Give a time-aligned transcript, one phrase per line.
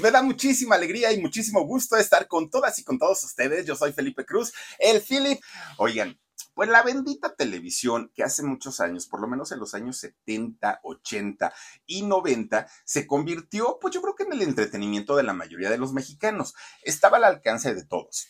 [0.00, 3.66] Me da muchísima alegría y muchísimo gusto estar con todas y con todos ustedes.
[3.66, 5.40] Yo soy Felipe Cruz, el Philip.
[5.78, 6.20] Oigan,
[6.54, 10.78] pues la bendita televisión que hace muchos años, por lo menos en los años 70,
[10.84, 11.52] 80
[11.86, 15.78] y 90, se convirtió, pues yo creo que en el entretenimiento de la mayoría de
[15.78, 16.54] los mexicanos.
[16.82, 18.28] Estaba al alcance de todos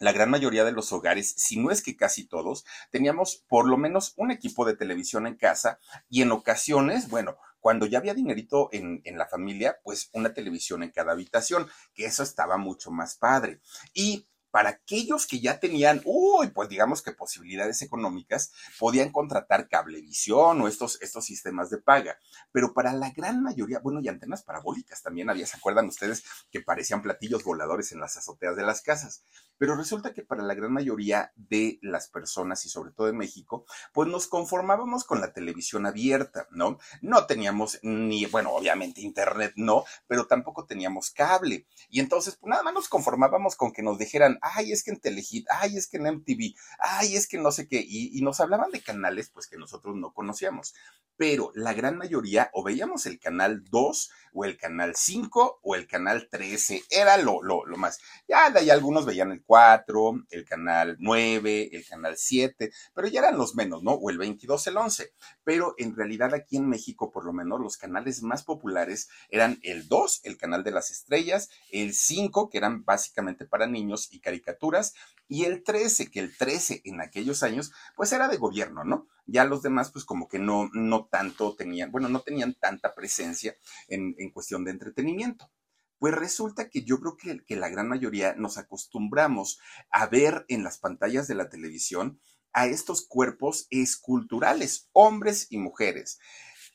[0.00, 3.76] la gran mayoría de los hogares, si no es que casi todos, teníamos por lo
[3.76, 5.78] menos un equipo de televisión en casa
[6.08, 10.82] y en ocasiones, bueno, cuando ya había dinerito en, en, la familia, pues una televisión
[10.82, 13.60] en cada habitación, que eso estaba mucho más padre.
[13.94, 20.60] Y para aquellos que ya tenían, uy, pues digamos que posibilidades económicas, podían contratar cablevisión
[20.60, 22.18] o estos, estos sistemas de paga.
[22.52, 26.60] Pero para la gran mayoría, bueno, y antenas parabólicas también había, ¿se acuerdan ustedes que
[26.60, 29.22] parecían platillos voladores en las azoteas de las casas?
[29.58, 33.66] Pero resulta que para la gran mayoría de las personas y sobre todo en México,
[33.92, 36.78] pues nos conformábamos con la televisión abierta, ¿no?
[37.02, 41.66] No teníamos ni, bueno, obviamente internet no, pero tampoco teníamos cable.
[41.88, 45.00] Y entonces, pues nada más nos conformábamos con que nos dijeran, ay, es que en
[45.00, 48.70] Telehit, ay, es que en MTV, ay, es que no sé qué, y, nos hablaban
[48.70, 50.74] de canales pues que nosotros no conocíamos,
[51.16, 55.86] pero la gran mayoría o veíamos el canal 2 o el canal 5 o el
[55.86, 57.40] canal 13, era lo,
[57.76, 57.98] más.
[58.28, 63.20] Ya de ahí algunos veían el 4, el canal 9, el canal 7, pero ya
[63.20, 63.92] eran los menos, ¿no?
[63.92, 65.12] O el 22, el 11.
[65.42, 69.88] Pero en realidad aquí en México, por lo menos, los canales más populares eran el
[69.88, 74.92] 2, el canal de las estrellas, el 5, que eran básicamente para niños y caricaturas,
[75.26, 79.08] y el 13, que el 13 en aquellos años, pues era de gobierno, ¿no?
[79.26, 83.56] Ya los demás, pues como que no, no tanto tenían, bueno, no tenían tanta presencia
[83.88, 85.50] en, en cuestión de entretenimiento.
[85.98, 89.58] Pues resulta que yo creo que, que, la gran mayoría nos acostumbramos
[89.90, 92.20] a ver en las pantallas de la televisión
[92.52, 96.18] a estos cuerpos esculturales, hombres y mujeres.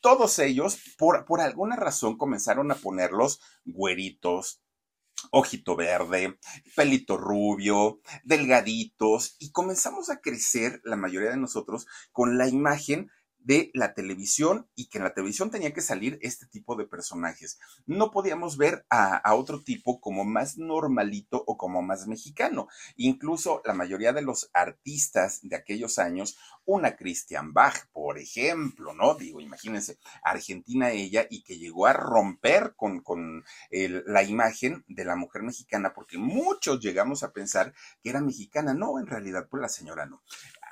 [0.01, 4.62] Todos ellos, por, por alguna razón, comenzaron a ponerlos güeritos,
[5.31, 6.37] ojito verde,
[6.75, 13.09] pelito rubio, delgaditos, y comenzamos a crecer, la mayoría de nosotros, con la imagen
[13.43, 17.59] de la televisión y que en la televisión tenía que salir este tipo de personajes.
[17.85, 22.67] No podíamos ver a, otro tipo como más normalito o como más mexicano.
[22.95, 29.15] Incluso la mayoría de los artistas de aquellos años, una Christian Bach, por ejemplo, ¿no?
[29.15, 35.15] Digo, imagínense, Argentina ella y que llegó a romper con, con la imagen de la
[35.15, 38.73] mujer mexicana, porque muchos llegamos a pensar que era mexicana.
[38.73, 40.21] No, en realidad, pues la señora no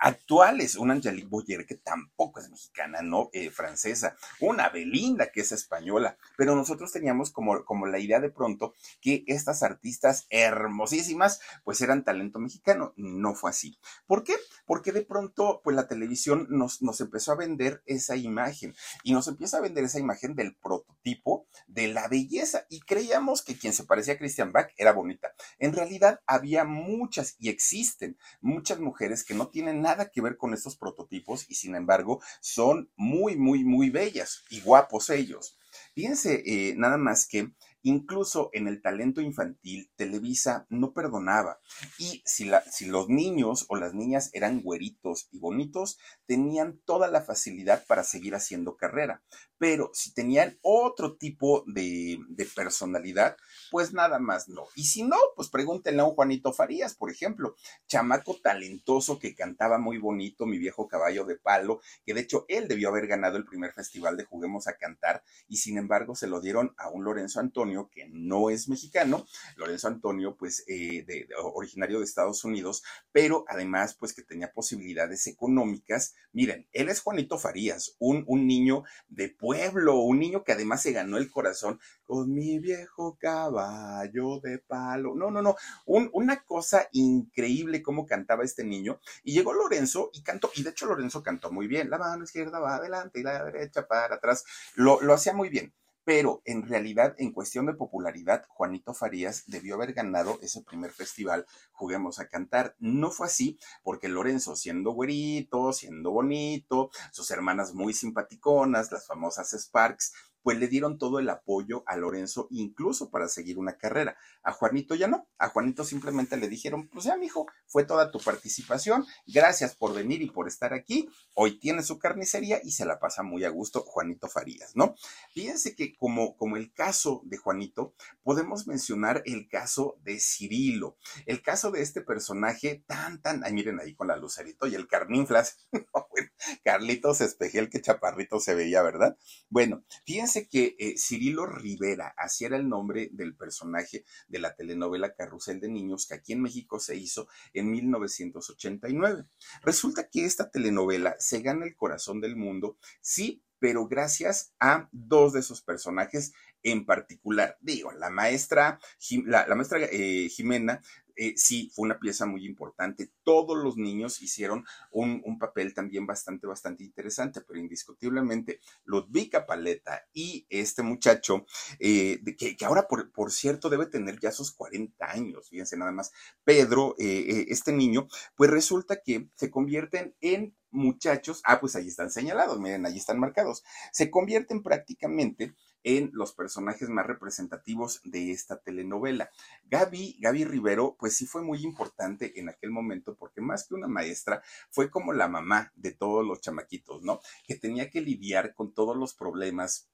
[0.01, 5.51] actuales, una Angelique Boyer que tampoco es mexicana, no eh, francesa, una Belinda que es
[5.51, 11.81] española, pero nosotros teníamos como, como la idea de pronto que estas artistas hermosísimas pues
[11.81, 13.77] eran talento mexicano, no fue así.
[14.07, 14.33] ¿Por qué?
[14.65, 19.27] Porque de pronto pues la televisión nos, nos empezó a vender esa imagen y nos
[19.27, 23.83] empieza a vender esa imagen del prototipo de la belleza y creíamos que quien se
[23.83, 25.33] parecía a Christian Bach era bonita.
[25.59, 30.37] En realidad había muchas y existen muchas mujeres que no tienen nada nada que ver
[30.37, 35.57] con estos prototipos y sin embargo son muy, muy, muy bellas y guapos ellos.
[35.93, 37.53] Fíjense eh, nada más que
[37.83, 41.59] Incluso en el talento infantil, Televisa no perdonaba.
[41.97, 42.45] Y si,
[42.85, 45.97] los niños o las niñas eran güeritos y bonitos,
[46.27, 49.23] tenían toda la facilidad para seguir haciendo carrera.
[49.57, 53.35] Pero si tenían otro tipo de, de personalidad,
[53.71, 54.67] pues nada más no.
[54.75, 57.55] Y si no, pues pregúntenle a un Juanito Farías, por ejemplo,
[57.87, 62.67] chamaco talentoso que cantaba muy bonito, mi viejo caballo de palo, que de hecho él
[62.67, 66.41] debió haber ganado el primer festival de Juguemos a Cantar y sin embargo se lo
[66.41, 71.99] dieron a un Lorenzo Antonio que no es mexicano, Lorenzo Antonio pues eh, de, originario
[71.99, 76.15] de Estados Unidos, pero además pues que tenía posibilidades económicas.
[76.33, 80.91] Miren, él es Juanito Farías, un, un niño de pueblo, un niño que además se
[80.91, 85.15] ganó el corazón con mi viejo caballo de palo.
[85.15, 85.55] No, no, no,
[85.85, 88.99] un, una cosa increíble cómo cantaba este niño.
[89.23, 91.89] Y llegó Lorenzo y cantó, y de hecho Lorenzo cantó muy bien.
[91.89, 94.43] La mano izquierda va adelante y la derecha para atrás.
[94.75, 99.75] Lo, lo hacía muy bien pero en realidad, en cuestión de popularidad, Juanito Farías debió
[99.75, 102.75] haber ganado ese primer festival, Juguemos a Cantar.
[102.79, 109.51] No fue así, porque Lorenzo, siendo güerito, siendo bonito, sus hermanas muy simpaticonas, las famosas
[109.51, 114.17] Sparks, pues le dieron todo el apoyo a Lorenzo, incluso para seguir una carrera.
[114.43, 118.19] A Juanito ya no, a Juanito simplemente le dijeron, pues ya, mijo, fue toda tu
[118.19, 122.99] participación, gracias por venir y por estar aquí, hoy tiene su carnicería y se la
[122.99, 124.95] pasa muy a gusto Juanito Farías, ¿no?
[125.33, 127.93] Fíjense que como, como el caso de Juanito,
[128.23, 133.79] podemos mencionar el caso de Cirilo, el caso de este personaje tan, tan, ay, miren
[133.79, 135.57] ahí con la lucerito y el carninflas,
[136.63, 139.17] Carlitos Espejel, que chaparrito se veía, ¿verdad?
[139.49, 145.13] Bueno, fíjense Que eh, Cirilo Rivera, así era el nombre del personaje de la telenovela
[145.13, 149.25] Carrusel de Niños, que aquí en México se hizo en 1989.
[149.63, 155.33] Resulta que esta telenovela se gana el corazón del mundo, sí, pero gracias a dos
[155.33, 156.33] de esos personajes
[156.63, 157.57] en particular.
[157.61, 158.79] Digo, la maestra,
[159.25, 160.81] la, maestra eh, Jimena
[161.23, 163.11] eh, sí, fue una pieza muy importante.
[163.21, 170.47] Todos los niños hicieron un, papel también bastante, bastante interesante, pero indiscutiblemente Ludvika Paleta y
[170.49, 171.45] este muchacho,
[171.77, 176.11] eh, que, ahora, por, por, cierto, debe tener ya sus 40 años, fíjense nada más,
[176.43, 182.59] Pedro, este niño, pues resulta que se convierten en muchachos, ah, pues ahí están señalados,
[182.59, 189.29] miren, ahí están marcados, se convierten prácticamente en los personajes más representativos de esta telenovela.
[189.65, 193.87] Gaby, Gaby Rivero, pues sí fue muy importante en aquel momento porque más que una
[193.87, 197.21] maestra, fue como la mamá de todos los chamaquitos, ¿no?
[197.45, 199.89] Que tenía que lidiar con todos los problemas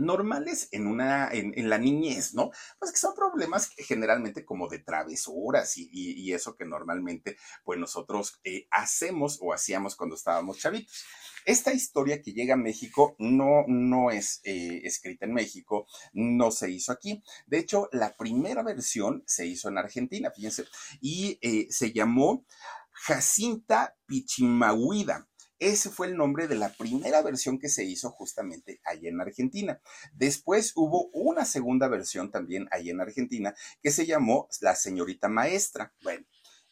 [0.00, 2.50] normales en una, en, la niñez, ¿no?
[2.78, 8.66] Pues que son problemas generalmente como de travesuras y, eso que normalmente pues nosotros eh,
[8.70, 11.04] hacemos o hacíamos cuando estábamos chavitos.
[11.44, 16.70] Esta historia que llega a México no, no es eh, escrita en México, no se
[16.70, 17.22] hizo aquí.
[17.46, 20.66] De hecho, la primera versión se hizo en Argentina, fíjense,
[21.00, 22.44] y eh, se llamó
[22.90, 25.29] Jacinta Pichimahuida.
[25.60, 29.78] Ese fue el nombre de la primera versión que se hizo justamente allá en Argentina.
[30.14, 35.92] Después hubo una segunda versión también allá en Argentina que se llamó La señorita maestra.
[36.02, 36.24] Bueno,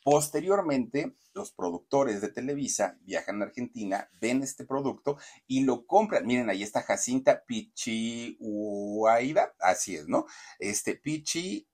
[0.03, 6.25] posteriormente los productores de Televisa viajan a Argentina, ven este producto y lo compran.
[6.25, 8.35] Miren, ahí está Jacinta Pichihuaida,
[9.61, 10.25] así es, ¿no?
[10.59, 11.69] Este Pichi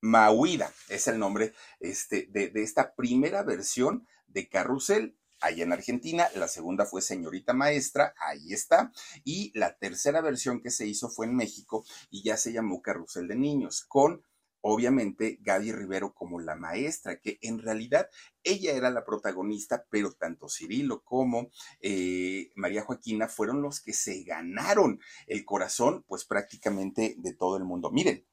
[0.00, 6.28] Mahuida es el nombre este, de, de esta primera versión de Carrusel allá en Argentina,
[6.34, 8.92] la segunda fue Señorita Maestra, ahí está,
[9.24, 13.28] y la tercera versión que se hizo fue en México y ya se llamó Carrusel
[13.28, 14.22] de Niños, con
[14.68, 18.08] obviamente Gaby Rivero como la maestra, que en realidad
[18.42, 21.50] ella era la protagonista, pero tanto Cirilo como
[21.80, 27.64] eh, María Joaquina fueron los que se ganaron el corazón, pues prácticamente de todo el
[27.64, 27.92] mundo.
[27.92, 28.26] Miren,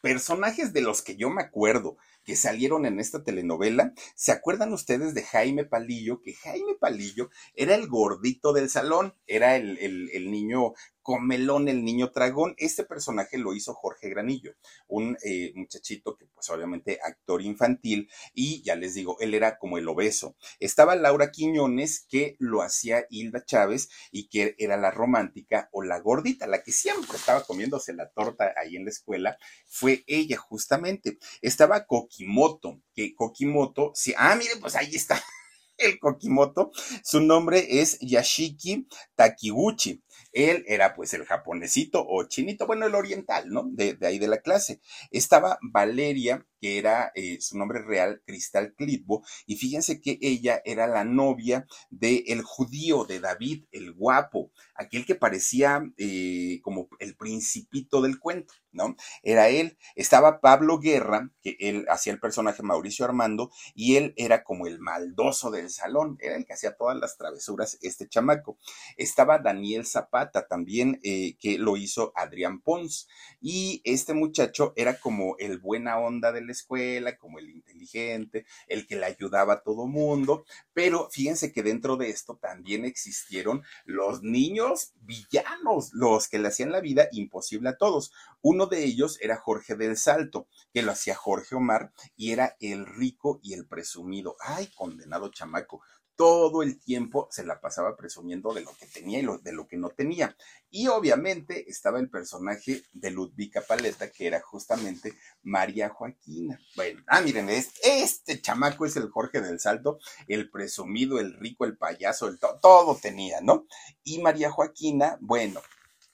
[0.00, 5.14] personajes de los que yo me acuerdo que salieron en esta telenovela, ¿se acuerdan ustedes
[5.14, 6.20] de Jaime Palillo?
[6.20, 10.74] Que Jaime Palillo era el gordito del salón, era el, el, el niño
[11.06, 12.56] Comelón, el niño tragón.
[12.58, 14.56] Este personaje lo hizo Jorge Granillo,
[14.88, 19.78] un eh, muchachito que pues obviamente actor infantil y ya les digo, él era como
[19.78, 20.34] el obeso.
[20.58, 26.00] Estaba Laura Quiñones que lo hacía Hilda Chávez y que era la romántica o la
[26.00, 29.38] gordita, la que siempre estaba comiéndose la torta ahí en la escuela,
[29.68, 31.18] fue ella justamente.
[31.40, 31.86] Estaba
[32.16, 35.22] Kokimoto, que Kokimoto, sí, ah, miren, pues ahí está
[35.78, 36.70] el Kokimoto.
[37.04, 40.02] Su nombre es Yashiki Takiguchi.
[40.32, 43.64] Él era pues el japonesito o chinito, bueno, el oriental, ¿no?
[43.70, 44.80] De, de ahí de la clase.
[45.10, 50.86] Estaba Valeria, que era eh, su nombre real, Cristal Clitbo, y fíjense que ella era
[50.86, 57.16] la novia del el judío de David, el guapo, aquel que parecía eh, como el
[57.16, 58.96] principito del cuento, ¿no?
[59.22, 59.78] Era él.
[59.94, 64.78] Estaba Pablo Guerra, que él hacía el personaje Mauricio Armando, y él era como el
[64.78, 68.58] maldoso del salón, era el que hacía todas las travesuras, este chamaco.
[68.96, 73.08] Estaba Daniel Zapata también, eh, que lo hizo Adrián Pons,
[73.40, 78.96] y este muchacho era como el buena onda del escuela, como el inteligente, el que
[78.96, 84.92] le ayudaba a todo mundo, pero fíjense que dentro de esto también existieron los niños
[85.00, 88.12] villanos, los que le hacían la vida imposible a todos.
[88.48, 92.86] Uno de ellos era Jorge del Salto, que lo hacía Jorge Omar y era el
[92.86, 94.36] rico y el presumido.
[94.38, 95.82] Ay, condenado chamaco
[96.14, 99.76] todo el tiempo se la pasaba presumiendo de lo que tenía y de lo que
[99.76, 100.36] no tenía.
[100.70, 106.60] Y obviamente estaba el personaje de Ludvika Paleta, que era justamente María Joaquina.
[106.76, 109.98] Bueno, ah, miren, este chamaco es el Jorge del Salto,
[110.28, 113.66] el presumido, el rico, el payaso, el todo tenía, ¿no?
[114.04, 115.60] Y María Joaquina, bueno,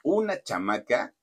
[0.02, 1.14] una chamaca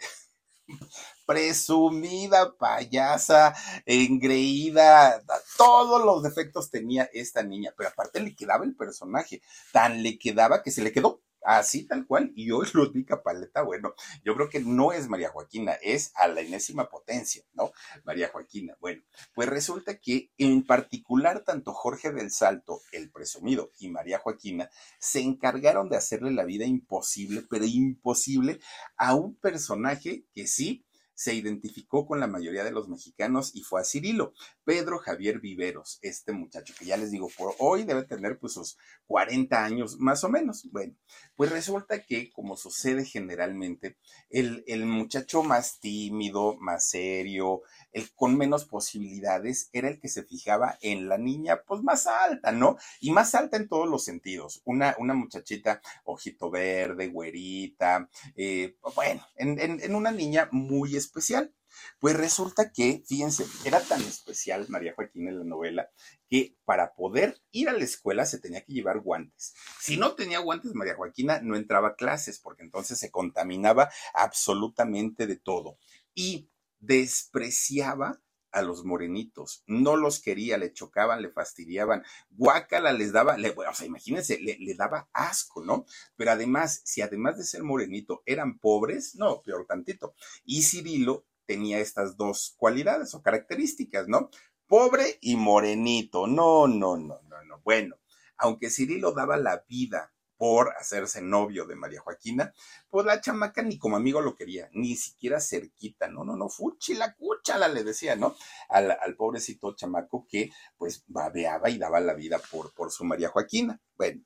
[1.25, 3.53] presumida, payasa,
[3.85, 5.21] engreída,
[5.57, 10.63] todos los defectos tenía esta niña, pero aparte le quedaba el personaje, tan le quedaba
[10.63, 13.93] que se le quedó así tal cual, y hoy Ludwika Paleta, bueno,
[14.23, 17.71] yo creo que no es María Joaquina, es a la enésima potencia, ¿no?
[18.03, 18.75] María Joaquina.
[18.79, 19.03] Bueno,
[19.33, 24.69] pues resulta que en particular tanto Jorge del Salto, el presumido, y María Joaquina
[24.99, 28.59] se encargaron de hacerle la vida imposible, pero imposible
[28.97, 30.85] a un personaje que sí
[31.19, 34.31] se identificó con la mayoría de los mexicanos y fue a Cirilo.
[34.63, 38.77] Pedro Javier Viveros, este muchacho que ya les digo, por hoy debe tener pues sus
[39.05, 40.69] 40 años más o menos.
[40.71, 40.95] Bueno,
[41.35, 43.97] pues resulta que como sucede generalmente,
[44.29, 50.23] el, el muchacho más tímido, más serio, el con menos posibilidades, era el que se
[50.23, 52.77] fijaba en la niña pues más alta, ¿no?
[52.99, 54.61] Y más alta en todos los sentidos.
[54.65, 61.53] Una, una muchachita ojito verde, güerita, eh, bueno, en, en una niña muy especial.
[61.99, 65.89] Pues resulta que, fíjense, era tan especial María Joaquina en la novela
[66.27, 69.53] que para poder ir a la escuela se tenía que llevar guantes.
[69.79, 75.27] Si no tenía guantes, María Joaquina no entraba a clases porque entonces se contaminaba absolutamente
[75.27, 75.77] de todo
[76.13, 78.21] y despreciaba
[78.51, 83.73] a los morenitos, no los quería, le chocaban, le fastidiaban, guácala les daba, le, o
[83.73, 85.85] sea, imagínense, le, le, daba asco, ¿no?
[86.15, 90.15] Pero además, si además de ser morenito eran pobres, no, peor tantito.
[90.43, 94.29] Y Cirilo tenía estas dos cualidades o características, ¿no?
[94.67, 97.61] Pobre y morenito, no, no, no, no, no.
[97.63, 97.97] Bueno,
[98.37, 102.53] aunque Cirilo daba la vida por hacerse novio de María Joaquina,
[102.89, 106.93] pues la chamaca ni como amigo lo quería, ni siquiera cerquita, no, no, no, fuchi
[106.93, 108.37] la cúchala, le decía, ¿no?
[108.69, 113.27] Al, al pobrecito chamaco que pues babeaba y daba la vida por, por su María
[113.27, 113.81] Joaquina.
[113.97, 114.21] Bueno,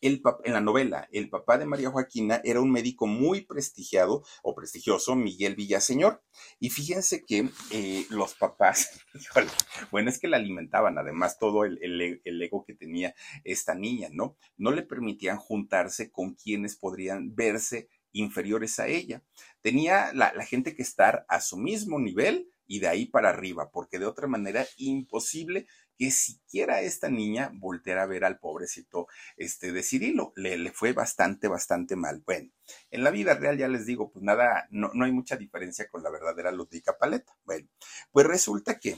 [0.00, 4.54] el, en la novela, el papá de María Joaquina era un médico muy prestigiado o
[4.54, 6.22] prestigioso, Miguel Villaseñor.
[6.60, 9.00] Y fíjense que eh, los papás,
[9.90, 13.14] bueno, es que la alimentaban, además todo el, el, ego que tenía
[13.44, 14.36] esta niña, ¿no?
[14.56, 19.22] No le permitían juntarse con quienes podrían verse inferiores a ella.
[19.60, 23.70] Tenía la, la gente que estar a su mismo nivel y de ahí para arriba,
[23.72, 25.66] porque de otra manera imposible
[25.98, 30.32] que siquiera esta niña volteara a ver al pobrecito este, de Cirilo.
[30.36, 32.22] Le, le, fue bastante, bastante mal.
[32.24, 32.50] Bueno,
[32.90, 36.02] en la vida real ya les digo, pues nada, no, no hay mucha diferencia con
[36.02, 37.36] la verdadera Ludwika Paleta.
[37.44, 37.68] Bueno,
[38.12, 38.96] pues resulta que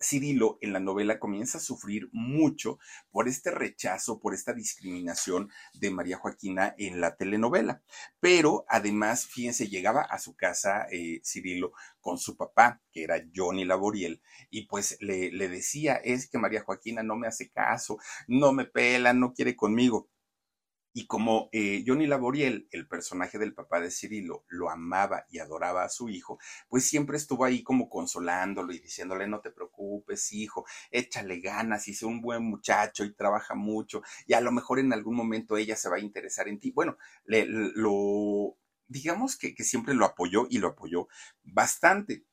[0.00, 2.78] Cirilo en la novela comienza a sufrir mucho
[3.10, 7.82] por este rechazo, por esta discriminación de María Joaquina en la telenovela.
[8.20, 13.64] Pero además, fíjense, llegaba a su casa eh, Cirilo con su papá, que era Johnny
[13.64, 18.52] Laboriel, y pues le, le decía, es que María Joaquina no me hace caso, no
[18.52, 20.08] me pela, no quiere conmigo.
[20.92, 25.84] Y como eh, Johnny Laboriel, el personaje del papá de Cirilo, lo amaba y adoraba
[25.84, 30.66] a su hijo, pues siempre estuvo ahí como consolándolo y diciéndole, no te preocupes, hijo,
[30.90, 34.92] échale ganas y sé un buen muchacho y trabaja mucho y a lo mejor en
[34.92, 36.70] algún momento ella se va a interesar en ti.
[36.72, 38.56] Bueno, le, lo,
[38.88, 41.08] digamos que, siempre lo apoyó y lo apoyó
[41.42, 42.24] bastante.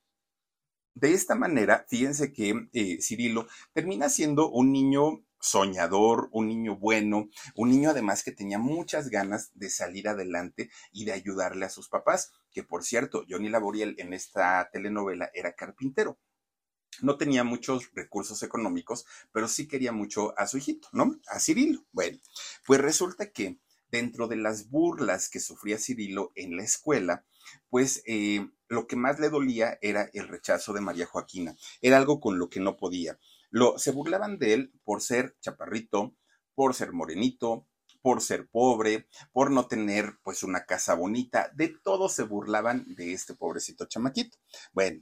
[0.93, 7.29] De esta manera, fíjense que eh, Cirilo termina siendo un niño soñador, un niño bueno,
[7.55, 11.87] un niño además que tenía muchas ganas de salir adelante y de ayudarle a sus
[11.87, 16.17] papás, que por cierto, Johnny Laboriel en esta telenovela era carpintero.
[17.01, 21.19] No tenía muchos recursos económicos, pero sí quería mucho a su hijito, ¿no?
[21.27, 21.85] A Cirilo.
[21.91, 22.19] Bueno,
[22.65, 23.59] pues resulta que
[23.89, 27.25] dentro de las burlas que sufría Cirilo en la escuela,
[27.69, 31.55] pues eh, lo que más le dolía era el rechazo de María Joaquina.
[31.81, 33.19] Era algo con lo que no podía.
[33.55, 36.13] Lo, se burlaban de él por ser chaparrito,
[36.55, 37.65] por ser morenito,
[38.01, 43.13] por ser pobre, por no tener pues una casa bonita, de todo se burlaban de
[43.13, 44.37] este pobrecito chamaquito.
[44.73, 45.01] Bueno,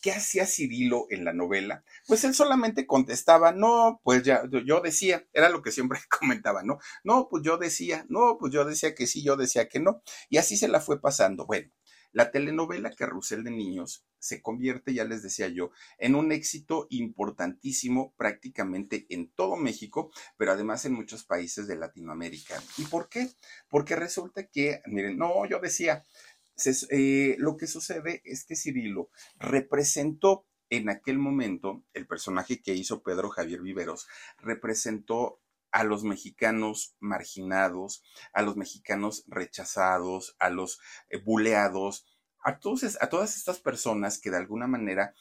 [0.00, 1.82] ¿qué hacía Cirilo en la novela?
[2.06, 6.78] Pues él solamente contestaba, no, pues ya, yo decía, era lo que siempre comentaba, ¿no?
[7.02, 10.00] No, pues yo decía, no, pues yo decía que sí, yo decía que no.
[10.28, 11.44] Y así se la fue pasando.
[11.44, 11.72] Bueno,
[12.12, 18.14] la telenovela Carrusel de Niños se convierte, ya les decía yo, en un éxito importantísimo
[18.16, 22.62] prácticamente en todo México, pero además en muchos países de Latinoamérica.
[22.76, 23.30] ¿Y por qué?
[23.68, 26.04] Porque resulta que, miren, no, yo decía,
[26.90, 33.02] eh, lo que sucede es que Cirilo representó en aquel momento, el personaje que hizo
[33.02, 34.06] Pedro Javier Viveros,
[34.38, 35.40] representó
[35.72, 42.06] a los mexicanos marginados, a los mexicanos rechazados, a los eh, buleados,
[42.44, 45.14] a, a todas estas personas que de alguna manera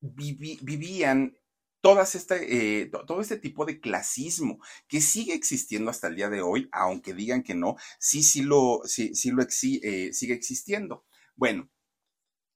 [0.00, 1.36] vivían
[1.80, 4.58] todas este, eh, todo este tipo de clasismo
[4.88, 8.82] que sigue existiendo hasta el día de hoy, aunque digan que no, sí, sí lo,
[8.84, 11.04] sí, sí lo eh, sigue existiendo.
[11.36, 11.70] Bueno,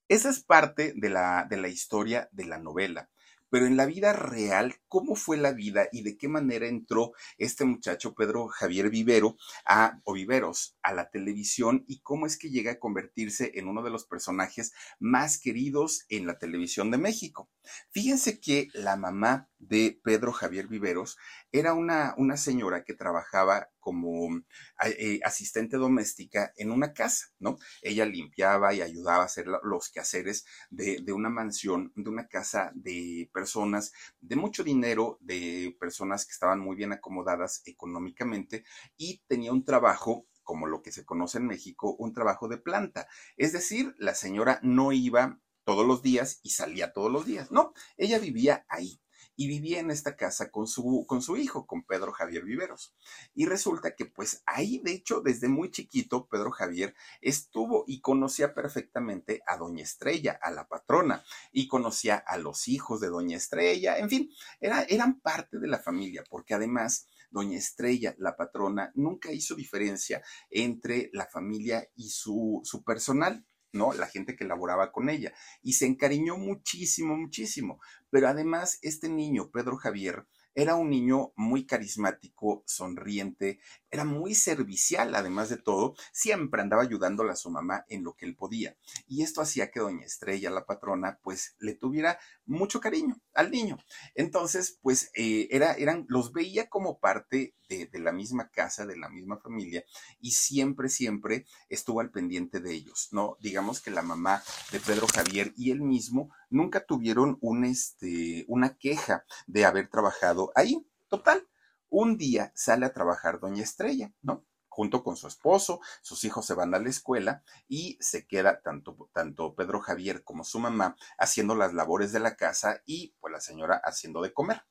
[0.09, 3.11] esa es parte de la, de la historia de la novela
[3.55, 7.65] pero en la vida real, ¿cómo fue la vida y de qué manera entró este
[7.65, 12.73] muchacho Pedro Javier Vivero a, o Viveros a la televisión y cómo es que llega
[12.73, 17.49] a convertirse en uno de los personajes más queridos en la televisión de México?
[17.93, 21.17] Fíjense que la mamá de Pedro Javier Viveros
[21.53, 24.41] era una, una señora que trabajaba como
[24.85, 27.59] eh, asistente doméstica en una casa, ¿no?
[27.83, 32.73] Ella limpiaba y ayudaba a hacer los quehaceres de, de una mansión, de una casa
[32.75, 38.65] de personas de mucho dinero, de personas que estaban muy bien acomodadas económicamente
[38.97, 43.09] y tenía un trabajo como lo que se conoce en México, un trabajo de planta.
[43.37, 47.73] Es decir, la señora no iba todos los días y salía todos los días, no,
[47.97, 49.01] ella vivía ahí
[49.37, 52.95] y vivía en esta casa con su, con su hijo, con Pedro Javier Viveros.
[53.35, 58.55] Y resulta que pues ahí, de hecho, desde muy chiquito, Pedro Javier estuvo y conocía
[58.55, 63.99] perfectamente a Doña Estrella, a la patrona, y conocía a los hijos de Doña Estrella,
[63.99, 67.07] en fin, era, eran parte de la familia, porque además...
[67.31, 73.45] Doña Estrella, la patrona, nunca hizo diferencia entre la familia y su, su personal.
[73.75, 73.93] ¿No?
[73.93, 75.33] La gente que laboraba con ella.
[75.63, 77.81] Y se encariñó muchísimo, muchísimo.
[78.11, 83.59] Pero además, este niño, Pedro Javier, era un niño muy carismático, sonriente,
[83.91, 88.25] era muy servicial, además de todo, siempre andaba ayudándole a su mamá en lo que
[88.25, 88.77] él podía.
[89.09, 93.79] Y esto hacía que doña Estrella, la patrona, pues le tuviera mucho cariño al niño.
[94.15, 98.97] Entonces, pues eh, era, eran, los veía como parte de, de, la misma casa, de
[98.97, 99.85] la misma familia,
[100.21, 103.37] y siempre, siempre estuvo al pendiente de ellos, ¿no?
[103.41, 108.77] Digamos que la mamá de Pedro Javier y él mismo nunca tuvieron un, este, una
[108.77, 110.87] queja de haber trabajado ahí.
[111.09, 111.47] Total,
[111.89, 114.45] un día sale a trabajar doña Estrella, ¿no?
[114.75, 119.09] Junto con su esposo, sus hijos se van a la escuela y se queda tanto,
[119.13, 123.41] tanto Pedro Javier como su mamá haciendo las labores de la casa y pues la
[123.41, 124.65] señora haciendo de comer.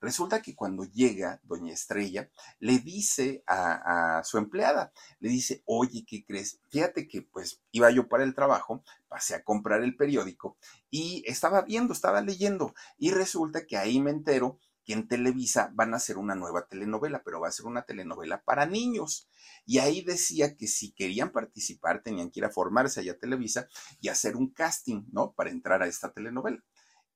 [0.00, 6.24] Resulta que cuando llega doña Estrella, le dice a, su empleada, le dice, oye, ¿qué
[6.24, 6.60] crees?
[6.68, 10.56] Fíjate que pues iba yo para el trabajo, pasé a comprar el periódico
[10.88, 15.92] y estaba viendo, estaba leyendo y resulta que ahí me entero que en Televisa van
[15.92, 19.28] a hacer una nueva telenovela, pero va a ser una telenovela para niños.
[19.64, 23.68] Y ahí decía que si querían participar tenían que ir a formarse allá a Televisa
[24.00, 25.32] y hacer un casting, ¿no?
[25.32, 26.62] Para entrar a esta telenovela.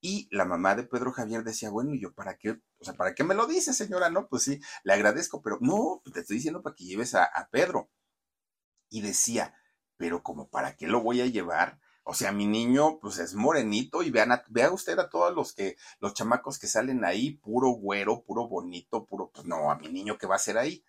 [0.04, 2.60] Y la mamá de Pedro Javier decía, bueno, ¿y yo para qué?
[2.80, 4.10] O sea, ¿para qué me lo dice, señora?
[4.10, 7.88] No, pues sí, le agradezco, pero no, te estoy diciendo para que lleves a, Pedro.
[8.90, 9.54] Y decía,
[9.96, 11.78] pero como para qué lo voy a llevar?
[12.02, 15.52] O sea, mi niño, pues es morenito y vean, a, vea usted a todos los
[15.54, 19.88] que, los chamacos que salen ahí, puro güero, puro bonito, puro, pues no, a mi
[19.88, 20.84] niño, ¿qué va a hacer ahí?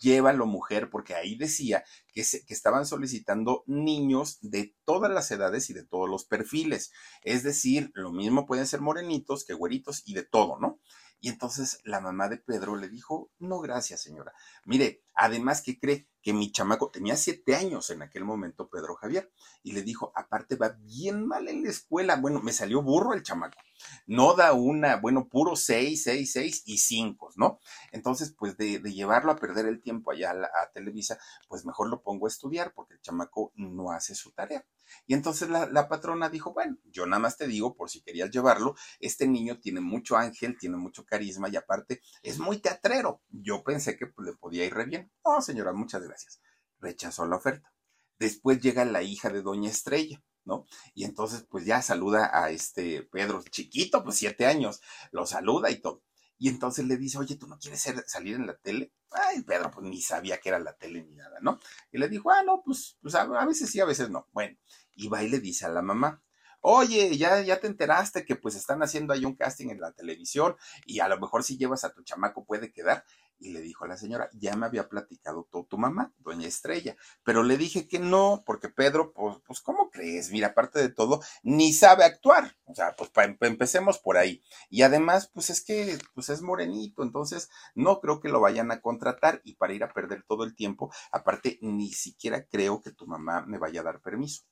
[0.00, 5.70] Llévalo, mujer, porque ahí decía que, se, que estaban solicitando niños de todas las edades
[5.70, 6.92] y de todos los perfiles.
[7.22, 10.80] Es decir, lo mismo pueden ser morenitos que güeritos y de todo, ¿no?
[11.20, 14.32] Y entonces la mamá de Pedro le dijo, no, gracias, señora.
[14.64, 19.32] Mire, además que cree que mi chamaco tenía siete años en aquel momento, Pedro Javier,
[19.62, 22.16] y le dijo, aparte va bien mal en la escuela.
[22.16, 23.58] Bueno, me salió burro el chamaco.
[24.06, 27.60] No da una, bueno, puro seis, seis, seis y cinco, ¿no?
[27.92, 31.64] Entonces, pues de, de llevarlo a perder el tiempo allá a, la, a, Televisa, pues
[31.64, 34.66] mejor lo pongo a estudiar porque el chamaco no hace su tarea.
[35.06, 38.74] Y entonces la, patrona dijo, bueno, yo nada más te digo, por si querías llevarlo,
[39.00, 43.22] este niño tiene mucho ángel, tiene mucho carisma y aparte es muy teatrero.
[43.28, 45.10] Yo pensé que pues, le podía ir re bien.
[45.24, 46.40] No, señora, muchas gracias.
[46.80, 47.72] Rechazó la oferta.
[48.18, 50.22] Después llega la hija de Doña Estrella.
[50.44, 50.64] ¿no?
[50.94, 55.80] Y entonces, pues ya saluda a este Pedro, chiquito, pues siete años, lo saluda y
[55.80, 56.02] todo.
[56.38, 58.92] Y entonces le dice, oye, ¿tú no quieres salir en la tele?
[59.10, 61.58] Ay, Pedro, pues ni sabía que era la tele ni nada, ¿no?
[61.92, 64.28] Y le dijo, ah, no, pues, pues a, a veces sí, a veces no.
[64.32, 64.56] Bueno,
[64.94, 66.22] y va y le dice a la mamá,
[66.60, 70.56] oye, ya, ya te enteraste que pues están haciendo ahí un casting en la televisión
[70.84, 73.04] y a lo mejor si llevas a tu chamaco puede quedar.
[73.38, 76.96] Y le dijo a la señora, ya me había platicado todo tu mamá, doña Estrella,
[77.22, 80.30] pero le dije que no, porque Pedro, pues, pues ¿cómo crees?
[80.32, 82.56] Mira, aparte de todo, ni sabe actuar.
[82.76, 84.42] O sea, pues pa, empecemos por ahí.
[84.68, 88.82] Y además, pues es que, pues es morenito, entonces no creo que lo vayan a
[88.82, 93.06] contratar y para ir a perder todo el tiempo, aparte, ni siquiera creo que tu
[93.06, 94.44] mamá me vaya a dar permiso.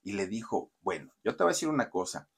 [0.00, 2.28] Y le dijo, bueno, yo te voy a decir una cosa,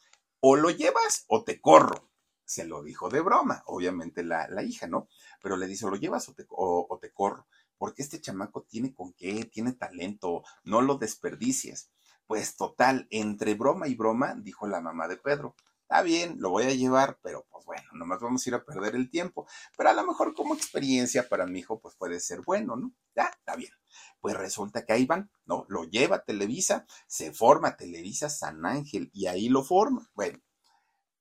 [0.40, 2.10] o lo llevas o te corro
[2.46, 5.08] se lo dijo de broma, obviamente la, la hija, ¿no?
[5.42, 7.46] Pero le dice, o lo llevas o te, o te corro,
[7.78, 11.90] porque este chamaco tiene con qué, tiene talento, no lo desperdicies.
[12.26, 16.64] Pues total, entre broma y broma, dijo la mamá de Pedro, está bien, lo voy
[16.64, 19.46] a llevar, pero pues bueno, nomás vamos a ir a perder el tiempo.
[19.76, 22.92] Pero a lo mejor como experiencia para mi hijo, pues puede ser bueno, ¿no?
[23.14, 23.72] Ya, está bien.
[24.20, 25.66] Pues resulta que ahí van, ¿no?
[25.68, 30.10] Lo lleva a Televisa, se forma Televisa San Ángel y ahí lo forma.
[30.14, 30.38] Bueno,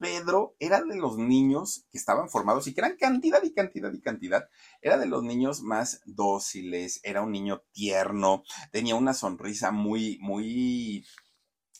[0.03, 4.01] Pedro era de los niños que estaban formados y que eran cantidad y cantidad y
[4.01, 4.49] cantidad.
[4.81, 11.05] Era de los niños más dóciles, era un niño tierno, tenía una sonrisa muy, muy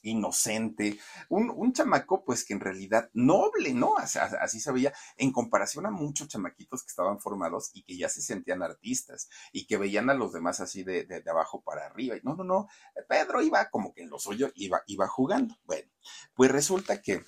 [0.03, 3.97] inocente, un, un, chamaco pues que en realidad noble, ¿no?
[3.97, 8.21] Así, se veía en comparación a muchos chamaquitos que estaban formados y que ya se
[8.21, 12.15] sentían artistas y que veían a los demás así de, de, abajo para arriba.
[12.23, 12.67] No, no, no,
[13.09, 15.57] Pedro iba como que en lo suyo, iba, iba jugando.
[15.65, 15.89] Bueno,
[16.35, 17.21] pues resulta que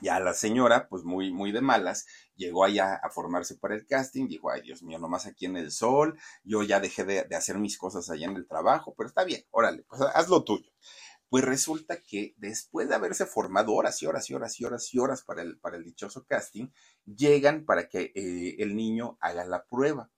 [0.00, 4.28] ya la señora, pues muy, muy de malas, llegó allá a formarse para el casting,
[4.28, 7.78] dijo, ay Dios mío, nomás aquí en el sol, yo ya dejé de, hacer mis
[7.78, 10.70] cosas allá en el trabajo, pero está bien, órale, pues haz lo tuyo.
[11.28, 14.98] Pues resulta que después de haberse formado horas y horas y horas y horas y
[14.98, 16.68] horas para el, para el dichoso casting,
[17.06, 20.10] llegan para que eh, el niño haga la prueba.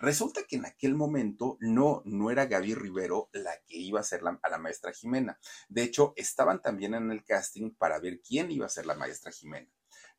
[0.00, 4.22] Resulta que en aquel momento no, no era Gaby Rivero la que iba a ser
[4.24, 5.38] a la maestra Jimena.
[5.68, 9.30] De hecho, estaban también en el casting para ver quién iba a ser la maestra
[9.30, 9.70] Jimena.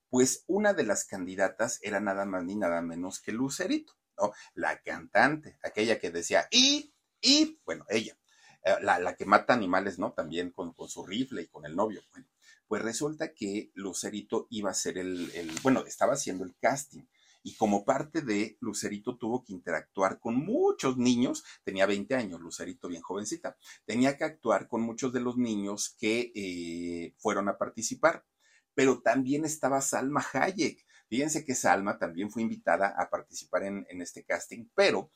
[0.07, 4.33] Pues una de las candidatas era nada más ni nada menos que Lucerito, ¿no?
[4.53, 8.15] La cantante, aquella que decía, y, y, bueno, ella.
[8.63, 10.13] Eh, la, que mata animales, ¿no?
[10.13, 12.03] También con, su rifle y con el novio.
[12.11, 12.27] Bueno,
[12.67, 17.03] pues resulta que Lucerito iba a ser el, el, bueno, estaba haciendo el casting.
[17.43, 22.87] Y como parte de Lucerito tuvo que interactuar con muchos niños, tenía 20 años, Lucerito
[22.87, 28.25] bien jovencita, tenía que actuar con muchos de los niños que eh, fueron a participar.
[28.73, 30.85] Pero también estaba Salma Hayek.
[31.09, 35.11] Fíjense que Salma también fue invitada a participar en, en este casting, pero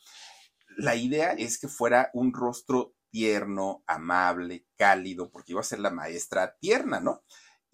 [0.78, 5.90] la idea es que fuera un rostro tierno, amable, cálido, porque iba a ser la
[5.90, 7.24] maestra tierna, ¿no?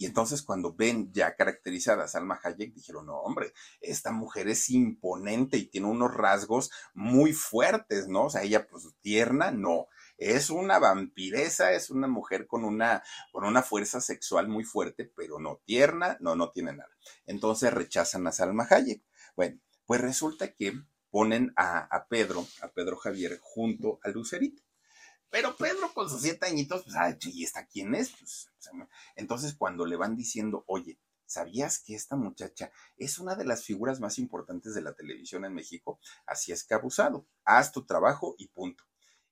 [0.01, 4.71] Y entonces cuando ven ya caracterizada a Salma Hayek, dijeron, no, hombre, esta mujer es
[4.71, 8.25] imponente y tiene unos rasgos muy fuertes, ¿no?
[8.25, 9.89] O sea, ella pues tierna, no.
[10.17, 15.37] Es una vampiresa, es una mujer con una, con una fuerza sexual muy fuerte, pero
[15.37, 16.89] no tierna, no, no tiene nada.
[17.27, 19.03] Entonces rechazan a Salma Hayek.
[19.35, 24.63] Bueno, pues resulta que ponen a, a Pedro, a Pedro Javier, junto a Lucerito.
[25.31, 28.11] Pero Pedro con sus siete añitos, pues, ay, ¿y esta quién es?
[28.11, 28.51] Pues,
[29.15, 34.01] entonces cuando le van diciendo, oye, ¿sabías que esta muchacha es una de las figuras
[34.01, 35.99] más importantes de la televisión en México?
[36.25, 38.83] Así es que abusado, haz tu trabajo y punto.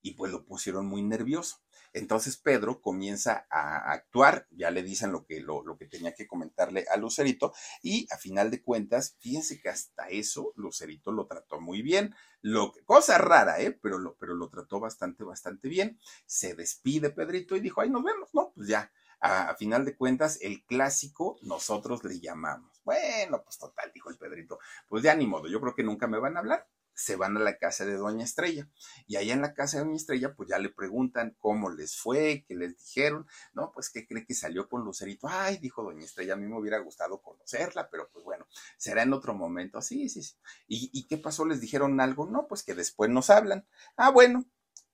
[0.01, 1.57] Y pues lo pusieron muy nervioso.
[1.93, 6.85] Entonces Pedro comienza a actuar, ya le dicen lo que, lo, que tenía que comentarle
[6.91, 11.81] a Lucerito y a final de cuentas, fíjense que hasta eso Lucerito lo trató muy
[11.81, 13.71] bien, lo, cosa rara, ¿eh?
[13.81, 15.99] Pero lo, pero lo trató bastante, bastante bien.
[16.25, 18.51] Se despide Pedrito y dijo, ay, nos vemos, ¿no?
[18.55, 22.81] Pues ya, a, a, final de cuentas, el clásico nosotros le llamamos.
[22.83, 26.19] Bueno, pues total, dijo el Pedrito, pues ya ni modo, yo creo que nunca me
[26.19, 26.67] van a hablar,
[26.99, 28.69] se van a la casa de Doña Estrella.
[29.07, 32.43] Y allá en la casa de Doña Estrella, pues ya le preguntan cómo les fue,
[32.47, 33.71] qué les dijeron, ¿no?
[33.71, 35.27] Pues que cree que salió con Lucerito.
[35.29, 38.45] Ay, dijo Doña Estrella, a mí me hubiera gustado conocerla, pero pues bueno,
[38.77, 39.81] será en otro momento.
[39.81, 40.35] Sí, sí, sí.
[40.67, 41.45] ¿Y, y qué pasó?
[41.45, 42.25] ¿Les dijeron algo?
[42.27, 43.65] No, pues que después nos hablan.
[43.95, 44.45] Ah, bueno,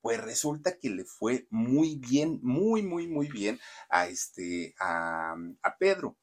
[0.01, 5.77] pues resulta que le fue muy bien, muy, muy, muy bien a este, a, a
[5.77, 6.17] Pedro.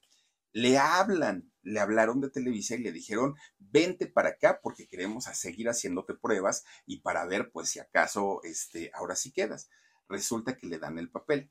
[0.53, 5.69] Le hablan, le hablaron de Televisa y le dijeron, vente para acá porque queremos seguir
[5.69, 9.69] haciéndote pruebas y para ver pues si acaso este, ahora sí quedas.
[10.09, 11.51] Resulta que le dan el papel.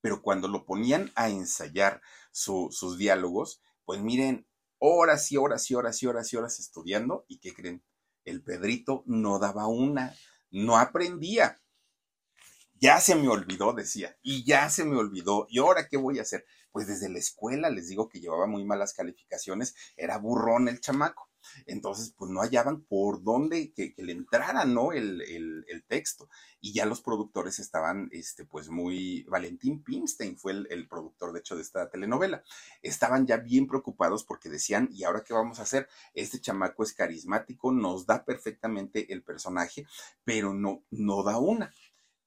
[0.00, 2.00] Pero cuando lo ponían a ensayar
[2.30, 4.46] sus diálogos, pues miren,
[4.78, 7.84] horas y horas y horas y horas y horas estudiando y ¿qué creen?
[8.24, 10.14] El Pedrito no daba una,
[10.50, 11.60] no aprendía.
[12.80, 16.22] Ya se me olvidó, decía, y ya se me olvidó, ¿y ahora qué voy a
[16.22, 16.44] hacer?
[16.72, 21.28] pues desde la escuela les digo que llevaba muy malas calificaciones, era burrón el chamaco.
[21.66, 24.92] Entonces, pues no hallaban por dónde que, le entrara, ¿no?
[24.92, 25.24] El,
[25.88, 26.28] texto.
[26.60, 31.40] Y ya los productores estaban, este, pues muy, Valentín Pimstein fue el, el, productor, de
[31.40, 32.42] hecho, de esta telenovela.
[32.82, 35.88] Estaban ya bien preocupados porque decían, ¿y ahora qué vamos a hacer?
[36.14, 39.86] Este chamaco es carismático, nos da perfectamente el personaje,
[40.24, 41.72] pero no, no da una.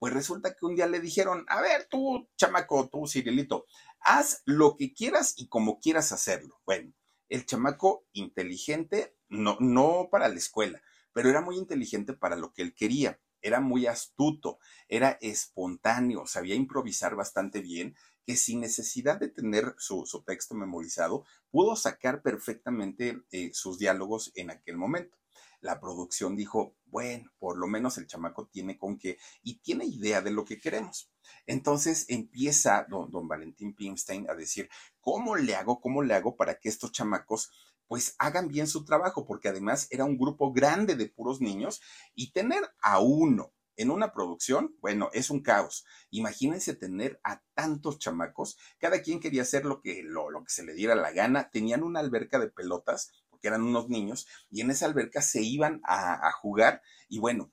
[0.02, 3.68] Pues resulta que un día le dijeron, a ver, tú, chamaco, tú, Cirilito,
[4.00, 6.60] haz lo que quieras y como quieras hacerlo.
[6.66, 6.92] Bueno,
[7.30, 10.82] el chamaco inteligente, no, no para la escuela,
[11.14, 13.20] pero era muy inteligente para lo que él quería.
[13.44, 20.04] Era muy astuto, era espontáneo, sabía improvisar bastante bien, que sin necesidad de tener su,
[20.26, 25.21] texto memorizado, pudo sacar perfectamente eh, sus diálogos en aquel momento
[25.62, 30.22] la producción dijo, bueno, por lo menos el chamaco tiene con qué y tiene idea
[30.22, 31.12] de lo que queremos.
[31.46, 34.70] Entonces empieza don, Valentín Pimstein a decir,
[35.00, 35.80] ¿cómo le hago?
[35.80, 37.52] ¿Cómo le hago para que estos chamacos
[37.88, 39.26] pues hagan bien su trabajo?
[39.26, 41.82] Porque además era un grupo grande de puros niños
[42.16, 45.86] y tener a uno en una producción, bueno, es un caos.
[46.10, 50.64] Imagínense tener a tantos chamacos, cada quien quería hacer lo que, lo, lo que se
[50.64, 54.72] le diera la gana, tenían una alberca de pelotas que eran unos niños, y en
[54.72, 57.52] esa alberca se iban a, jugar y bueno,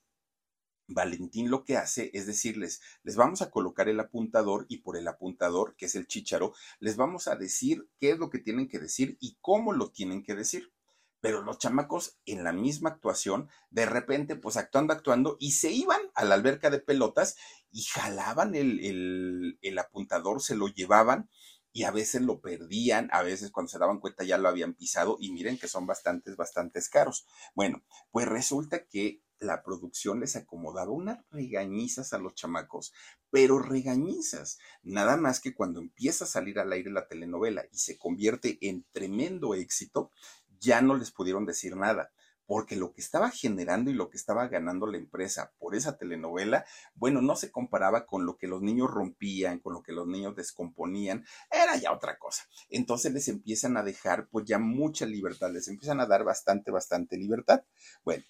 [0.87, 5.07] Valentín lo que hace es decirles, les vamos a colocar el apuntador y por el
[5.07, 8.79] apuntador, que es el chicharo, les vamos a decir qué es lo que tienen que
[8.79, 10.71] decir y cómo lo tienen que decir.
[11.21, 15.99] Pero los chamacos en la misma actuación, de repente, pues actuando, actuando, y se iban
[16.15, 17.35] a la alberca de pelotas
[17.71, 21.29] y jalaban el, el, apuntador, se lo llevaban
[21.71, 25.17] y a veces lo perdían, a veces cuando se daban cuenta ya lo habían pisado
[25.19, 27.25] y miren que son bastantes, bastantes caros.
[27.53, 32.93] Bueno, pues resulta que la producción les acomodaba unas regañizas a los chamacos,
[33.29, 34.59] pero regañizas.
[34.83, 38.85] Nada más que cuando empieza a salir al aire la telenovela y se convierte en
[38.91, 40.11] tremendo éxito,
[40.59, 42.11] ya no les pudieron decir nada,
[42.49, 46.65] porque lo que estaba generando y lo que estaba ganando la empresa por esa telenovela,
[46.95, 50.35] bueno, no se comparaba con lo que los niños rompían, con lo que los niños
[50.35, 52.47] descomponían, era ya otra cosa.
[52.71, 57.17] Entonces les empiezan a dejar pues ya mucha libertad, les empiezan a dar bastante, bastante
[57.17, 57.61] libertad.
[58.03, 58.23] Bueno,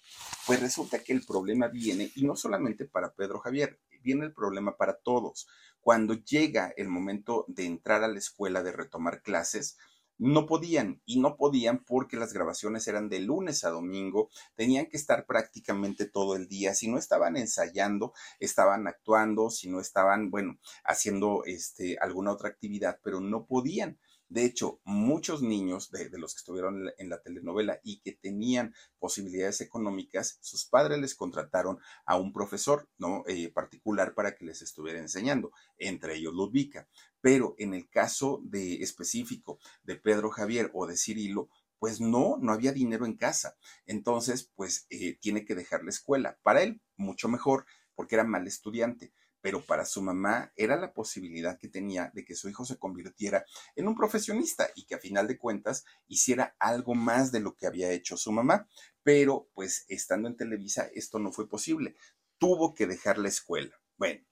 [0.46, 4.76] pues resulta que el problema viene, y no solamente para Pedro Javier, viene el problema
[4.76, 5.48] para todos.
[5.80, 9.78] Cuando llega el momento de entrar a la escuela, de retomar clases,
[10.20, 14.98] no podían y no podían porque las grabaciones eran de lunes a domingo, tenían que
[14.98, 20.58] estar prácticamente todo el día, si no estaban ensayando, estaban actuando, si no estaban, bueno,
[20.84, 23.98] haciendo este alguna otra actividad, pero no podían.
[24.30, 29.60] De hecho, muchos niños de, los que estuvieron en la, telenovela y que tenían posibilidades
[29.60, 33.24] económicas, sus padres les contrataron a un profesor ¿no?
[33.26, 36.88] Eh, particular para que les estuviera enseñando, entre ellos Ludvika.
[37.20, 41.48] Pero en el caso de específico de Pedro Javier o de Cirilo,
[41.80, 43.56] pues no, no había dinero en casa.
[43.84, 46.38] Entonces, pues eh, tiene que dejar la escuela.
[46.44, 47.66] Para él, mucho mejor,
[47.96, 52.34] porque era mal estudiante pero para su mamá era la posibilidad que tenía de que
[52.34, 53.44] su hijo se convirtiera
[53.76, 57.66] en un profesionista y que a final de cuentas hiciera algo más de lo que
[57.66, 58.68] había hecho su mamá.
[59.02, 61.96] Pero pues estando en Televisa esto no fue posible.
[62.38, 63.74] Tuvo que dejar la escuela.
[63.96, 64.24] Bueno,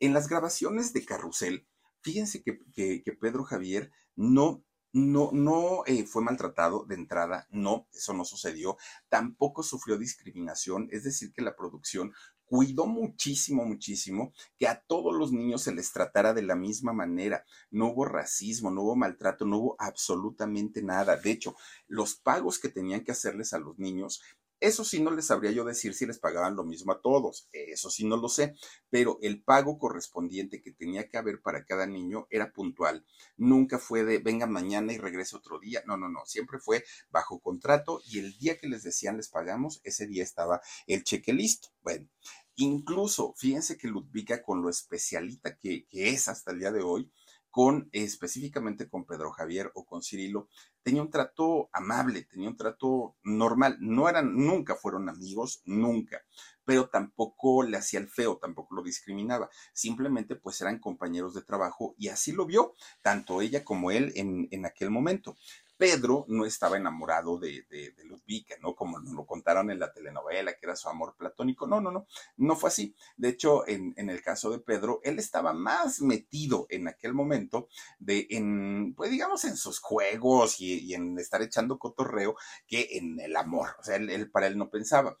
[0.00, 1.66] en las grabaciones de Carrusel,
[2.02, 8.24] fíjense que, Pedro Javier no no, no eh, fue maltratado de entrada, no, eso no
[8.24, 8.78] sucedió,
[9.10, 12.14] tampoco sufrió discriminación, es decir, que la producción
[12.48, 17.44] cuidó muchísimo, muchísimo que a todos los niños se les tratara de la misma manera.
[17.70, 21.16] No hubo racismo, no hubo maltrato, no hubo absolutamente nada.
[21.16, 21.54] De hecho,
[21.86, 24.22] los pagos que tenían que hacerles a los niños
[24.60, 27.90] eso sí no les sabría yo decir si les pagaban lo mismo a todos, eso
[27.90, 28.54] sí no lo sé,
[28.90, 33.04] pero el pago correspondiente que tenía que haber para cada niño era puntual.
[33.36, 37.40] Nunca fue de venga mañana y regrese otro día, no, no, no, siempre fue bajo
[37.40, 41.68] contrato y el día que les decían les pagamos, ese día estaba el cheque listo.
[41.82, 42.08] Bueno,
[42.56, 47.12] incluso fíjense que Ludvika con lo especialita que es hasta el día de hoy,
[47.50, 50.48] con específicamente con Pedro Javier o con Cirilo,
[50.88, 53.76] tenía un trato amable, tenía un trato normal.
[53.78, 56.24] No eran, nunca fueron amigos, nunca,
[56.64, 59.50] pero tampoco le hacía el feo, tampoco lo discriminaba.
[59.74, 64.48] Simplemente pues eran compañeros de trabajo y así lo vio tanto ella como él en,
[64.50, 65.36] en aquel momento.
[65.76, 67.92] Pedro no estaba enamorado de, de,
[68.28, 68.74] Ludwika, ¿no?
[68.74, 71.66] Como nos lo contaron en la telenovela, que era su amor platónico.
[71.66, 72.94] No, no, no, no fue así.
[73.16, 78.26] De hecho, en, el caso de Pedro, él estaba más metido en aquel momento de,
[78.30, 82.36] en, pues digamos, en sus juegos y, en estar echando cotorreo
[82.66, 83.70] que en el amor.
[83.80, 85.16] O sea, él, para él no pensaba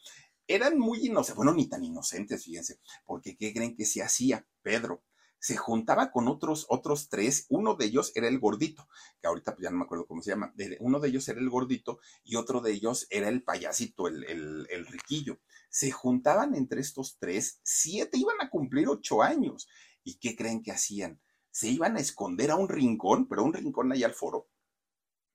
[0.50, 5.02] eran muy inocentes, bueno, ni tan inocentes, fíjense, porque ¿qué creen que se hacía Pedro?
[5.38, 8.88] Se juntaba con otros, otros tres, uno de ellos era el gordito,
[9.20, 11.50] que ahorita pues ya no me acuerdo cómo se llama, uno de ellos era el
[11.50, 15.40] gordito y otro de ellos era el payasito, el, el, el riquillo.
[15.70, 19.68] Se juntaban entre estos tres, siete, iban a cumplir ocho años.
[20.02, 21.20] ¿Y qué creen que hacían?
[21.50, 24.48] Se iban a esconder a un rincón, pero un rincón ahí al foro,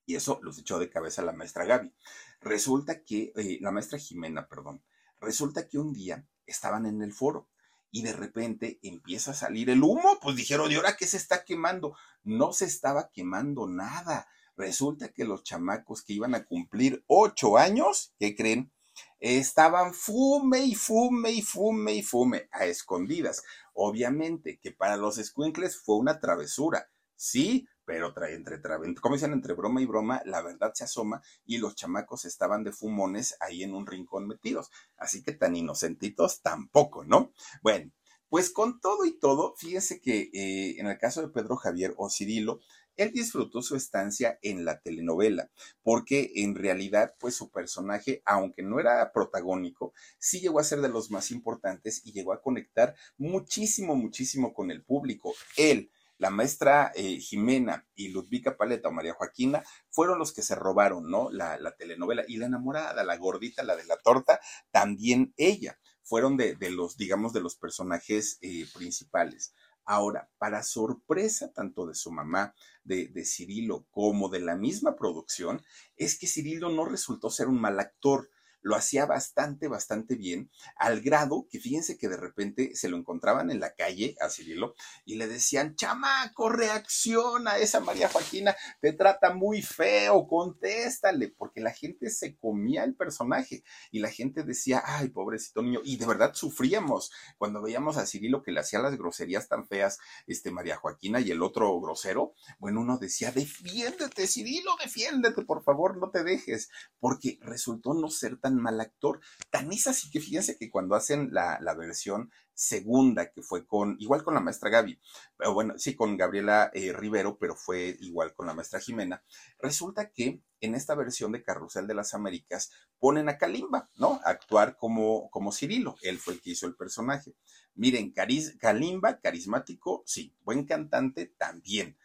[0.05, 1.93] y eso los echó de cabeza la maestra Gaby.
[2.41, 4.83] Resulta que, eh, la maestra Jimena, perdón,
[5.19, 7.49] resulta que un día estaban en el foro
[7.93, 11.45] y de repente empieza a salir el humo, pues dijeron, ¿y ahora qué se está
[11.45, 11.95] quemando?
[12.23, 14.27] No se estaba quemando nada.
[14.57, 18.73] Resulta que los chamacos que iban a cumplir ocho años, ¿qué creen?
[19.19, 23.43] Estaban fume y fume y fume y fume a escondidas.
[23.73, 26.89] Obviamente que para los escuincles fue una travesura.
[27.15, 28.61] Sí, pero trae entre,
[29.01, 32.71] como dicen, entre broma y broma, la verdad se asoma y los chamacos estaban de
[32.71, 34.69] fumones ahí en un rincón metidos.
[34.97, 37.33] Así que tan inocentitos tampoco, ¿no?
[37.61, 37.91] Bueno,
[38.29, 42.09] pues con todo y todo, fíjese que eh, en el caso de Pedro Javier o
[42.09, 42.61] Cirilo,
[42.95, 48.79] él disfrutó su estancia en la telenovela, porque en realidad, pues su personaje, aunque no
[48.79, 53.95] era protagónico, sí llegó a ser de los más importantes y llegó a conectar muchísimo,
[53.95, 55.33] muchísimo con el público.
[55.57, 55.91] Él,
[56.23, 61.11] la maestra eh, Jimena y Ludvika Paleta o María Joaquina fueron los que se robaron,
[61.11, 61.29] ¿no?
[61.29, 62.23] La, la telenovela.
[62.29, 64.39] Y la enamorada, la gordita, la de la torta,
[64.71, 65.77] también ella.
[66.01, 69.53] fueron de, los, digamos, de los personajes eh, principales.
[69.83, 72.55] Ahora, para sorpresa tanto de su mamá,
[72.85, 75.61] de, Cirilo, como de la misma producción,
[75.97, 78.29] es que Cirilo no resultó ser un mal actor
[78.63, 83.51] lo hacía bastante, bastante bien, al grado que fíjense que de repente se lo encontraban
[83.51, 84.73] en la calle a Cirilo
[85.05, 91.71] y le decían, chamaco, reacciona, esa María Joaquina te trata muy feo, contéstale, porque la
[91.71, 96.33] gente se comía el personaje y la gente decía, ay, pobrecito niño, y de verdad
[96.33, 101.19] sufríamos cuando veíamos a Cirilo que le hacía las groserías tan feas, este María Joaquina
[101.19, 106.69] y el otro grosero, bueno, uno decía, defiéndete, Cirilo, defiéndete, por favor, no te dejes,
[106.99, 109.19] porque resultó no ser tan mal actor.
[109.49, 114.23] Tan es así que fíjense que cuando hacen la, versión segunda, que fue con, igual
[114.23, 114.99] con la maestra Gaby,
[115.37, 119.23] pero bueno, sí, con Gabriela eh, Rivero, pero fue igual con la maestra Jimena,
[119.59, 124.21] resulta que en esta versión de Carrusel de las Américas ponen a Kalimba, ¿no?
[124.23, 127.35] A actuar como, como Cirilo, él fue el que hizo el personaje.
[127.75, 131.97] Miren, Kalimba, carismático, sí, buen cantante también.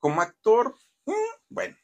[0.00, 1.12] Como actor, mm,
[1.50, 1.76] bueno,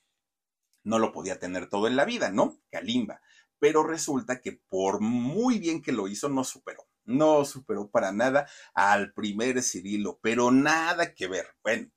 [0.82, 2.58] no lo podía tener todo en la vida, ¿no?
[2.70, 3.20] Kalimba
[3.60, 6.88] pero resulta que por muy bien que lo hizo, no superó.
[7.04, 11.46] No superó para nada al primer Cirilo, pero nada que ver.
[11.62, 11.90] Bueno,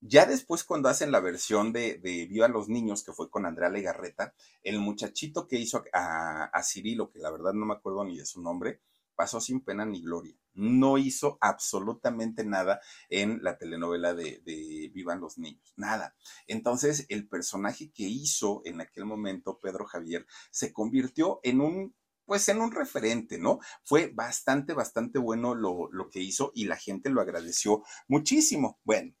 [0.00, 3.70] ya después cuando hacen la versión de, de Viva los Niños, que fue con Andrea
[3.70, 8.18] Legarreta, el muchachito que hizo a, a Cirilo, que la verdad no me acuerdo ni
[8.18, 8.80] de su nombre,
[9.14, 10.36] pasó sin pena ni gloria.
[10.54, 16.14] No hizo absolutamente nada en la telenovela de, Vivan los Niños, nada.
[16.46, 21.94] Entonces, el personaje que hizo en aquel momento Pedro Javier se convirtió en un
[22.26, 23.58] pues en un referente, ¿no?
[23.82, 28.80] Fue bastante, bastante bueno lo, lo que hizo y la gente lo agradeció muchísimo.
[28.82, 29.14] Bueno,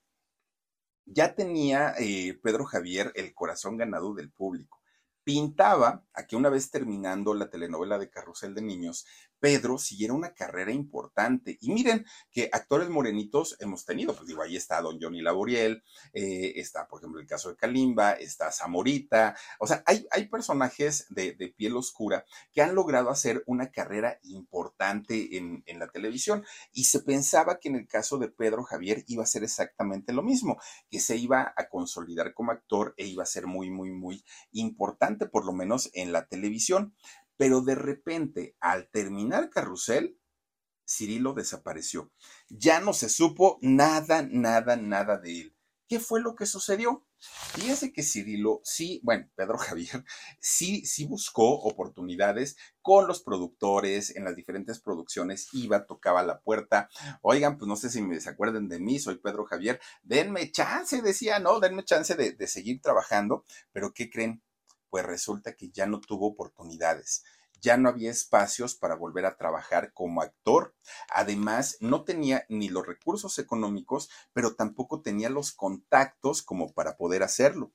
[1.04, 4.80] ya tenía eh, Pedro Javier el corazón ganado del público
[5.24, 9.06] pintaba a que una vez terminando la telenovela de Carrusel de Niños,
[9.44, 11.58] Pedro siguiera una carrera importante.
[11.60, 16.54] Y miren que actores morenitos hemos tenido, pues digo, ahí está Don Johnny Laboriel, eh,
[16.56, 21.34] está, por ejemplo, el caso de Kalimba, está Zamorita, o sea, hay, hay personajes de,
[21.58, 26.42] piel oscura que han logrado hacer una carrera importante en, en la televisión.
[26.72, 30.22] Y se pensaba que en el caso de Pedro Javier iba a ser exactamente lo
[30.22, 30.56] mismo,
[30.88, 35.26] que se iba a consolidar como actor e iba a ser muy, muy, muy importante
[35.26, 36.94] por lo menos en la televisión.
[37.36, 40.18] Pero de repente, al terminar Carrusel,
[40.86, 42.12] Cirilo desapareció.
[42.48, 45.56] Ya no se supo nada, nada, nada de él.
[45.88, 47.06] ¿Qué fue lo que sucedió?
[47.18, 50.04] Fíjense que Cirilo, sí, bueno, Pedro Javier,
[50.40, 56.88] sí, sí buscó oportunidades con los productores en las diferentes producciones, iba, tocaba la puerta.
[57.22, 61.00] Oigan, pues no sé si me se acuerdan de mí, soy Pedro Javier, denme chance,
[61.02, 64.42] decía, no, denme chance de, de seguir trabajando, pero ¿qué creen?
[64.94, 67.24] Pues resulta que ya no tuvo oportunidades
[67.60, 70.76] ya no había espacios para volver a trabajar como actor.
[71.08, 77.22] Además, no tenía ni los recursos económicos, pero tampoco tenía los contactos como para poder
[77.22, 77.72] hacerlo.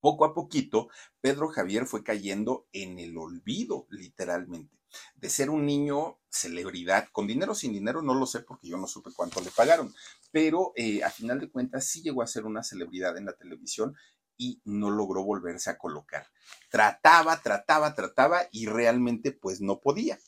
[0.00, 0.88] Poco a poquito,
[1.20, 4.78] Pedro Javier fue cayendo en el olvido, literalmente.
[5.14, 8.78] De ser un niño celebridad, con dinero o sin dinero, no lo sé porque yo
[8.78, 9.94] no supe cuánto le pagaron,
[10.32, 13.94] pero eh, a final de cuentas sí llegó a ser una celebridad en la televisión
[14.36, 16.26] y no logró volverse a colocar.
[16.70, 20.18] Trataba, trataba, trataba y realmente pues no podía.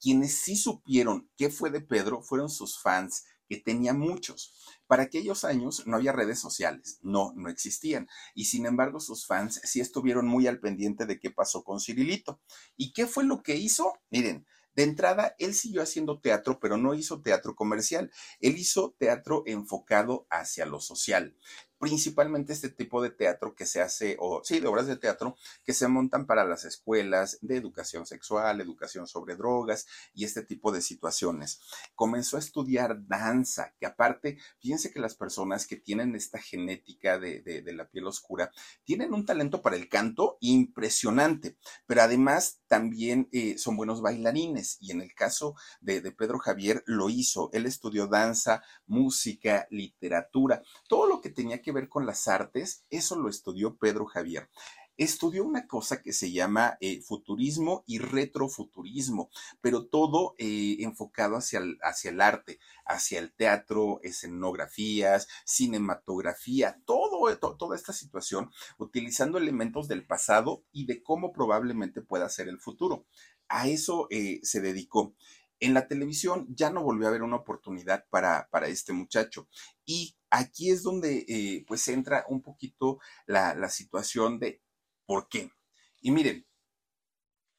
[0.00, 4.54] Quienes sí supieron qué fue de Pedro fueron sus fans, que tenía muchos.
[4.86, 8.08] Para aquellos años no había redes sociales, no, no existían.
[8.34, 12.40] Y sin embargo sus fans sí estuvieron muy al pendiente de qué pasó con Cirilito.
[12.76, 13.92] ¿Y qué fue lo que hizo?
[14.10, 18.10] Miren, de entrada, él siguió haciendo teatro, pero no hizo teatro comercial.
[18.40, 21.36] Él hizo teatro enfocado hacia lo social
[21.82, 25.72] principalmente este tipo de teatro que se hace, o sí, de obras de teatro que
[25.72, 30.80] se montan para las escuelas de educación sexual, educación sobre drogas y este tipo de
[30.80, 31.60] situaciones.
[31.96, 37.40] Comenzó a estudiar danza, que aparte, fíjense que las personas que tienen esta genética de,
[37.42, 38.52] de, la piel oscura
[38.84, 44.92] tienen un talento para el canto impresionante, pero además también eh, son buenos bailarines y
[44.92, 47.50] en el caso de, de Pedro Javier lo hizo.
[47.52, 53.16] Él estudió danza, música, literatura, todo lo que tenía que ver con las artes, eso
[53.16, 54.48] lo estudió Pedro Javier
[54.96, 59.30] estudió una cosa que se llama eh, futurismo y retrofuturismo,
[59.60, 67.38] pero todo eh, enfocado hacia el, hacia el arte, hacia el teatro, escenografías, cinematografía, todo,
[67.56, 73.06] toda esta situación, utilizando elementos del pasado y de cómo probablemente pueda ser el futuro.
[73.48, 75.14] A eso eh, se dedicó.
[75.62, 79.48] En la televisión ya no volvió a haber una oportunidad para, para este muchacho.
[79.86, 84.60] Y aquí es donde eh, pues entra un poquito la, la situación de
[85.06, 85.52] por qué.
[86.00, 86.44] Y miren,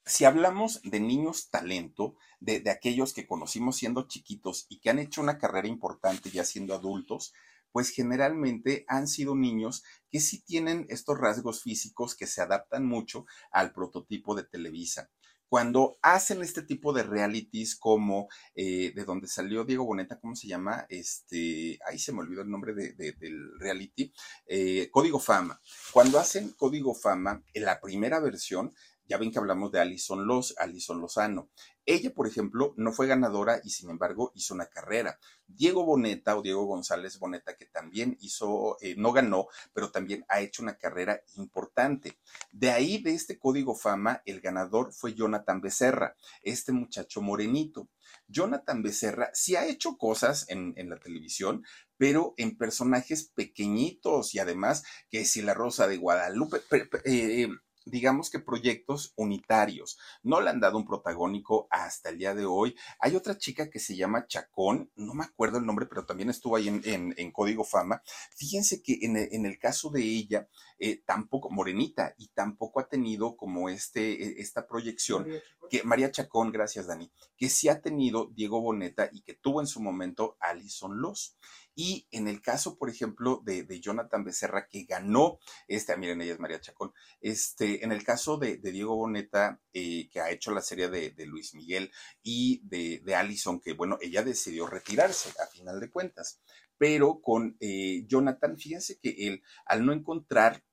[0.06, 5.00] si hablamos de niños talento, de, de, aquellos que conocimos siendo chiquitos y que han
[5.00, 7.34] hecho una carrera importante ya siendo adultos,
[7.72, 13.26] pues generalmente han sido niños que sí tienen estos rasgos físicos que se adaptan mucho
[13.50, 15.10] al prototipo de Televisa
[15.54, 20.48] cuando hacen este tipo de realities como eh, de donde salió Diego Boneta, ¿cómo se
[20.48, 20.88] llama?
[20.90, 24.12] Este, ahí se me olvidó el nombre de, del reality,
[24.48, 25.62] eh, Código Fama.
[25.92, 28.74] Cuando hacen Código Fama, en la primera versión,
[29.06, 31.50] ya ven que hablamos de Alison Los, Alison Lozano.
[31.86, 35.20] Ella, por ejemplo, no fue ganadora y sin embargo hizo una carrera.
[35.46, 40.40] Diego Boneta o Diego González Boneta, que también hizo, eh, no ganó, pero también ha
[40.40, 42.18] hecho una carrera importante.
[42.52, 47.90] De ahí, de este código fama, el ganador fue Jonathan Becerra, este muchacho morenito.
[48.28, 51.66] Jonathan Becerra sí ha hecho cosas en, la televisión,
[51.98, 56.62] pero en personajes pequeñitos y además que si la Rosa de Guadalupe,
[57.06, 57.48] eh,
[57.86, 59.98] digamos que proyectos unitarios.
[60.22, 62.76] No le han dado un protagónico hasta el día de hoy.
[63.00, 66.56] Hay otra chica que se llama Chacón, no me acuerdo el nombre, pero también estuvo
[66.56, 68.02] ahí en, Código Fama.
[68.36, 73.70] Fíjense que en el, caso de ella, eh, tampoco, Morenita, y tampoco ha tenido como
[73.70, 75.28] este, e, esta proyección,
[75.70, 79.68] que María Chacón, gracias Dani, que sí ha tenido Diego Boneta y que tuvo en
[79.68, 81.38] su momento Alison Loss.
[81.76, 86.40] Y en el caso, por ejemplo, de, Jonathan Becerra, que ganó, este, miren, ella es
[86.40, 90.90] María Chacón, este, en el caso de, Diego Boneta, eh, que ha hecho la serie
[90.90, 95.90] de, Luis Miguel y de, de Allison, que bueno, ella decidió retirarse a final de
[95.90, 96.42] cuentas.
[96.78, 100.64] Pero con eh, Jonathan, fíjense que él, al no encontrar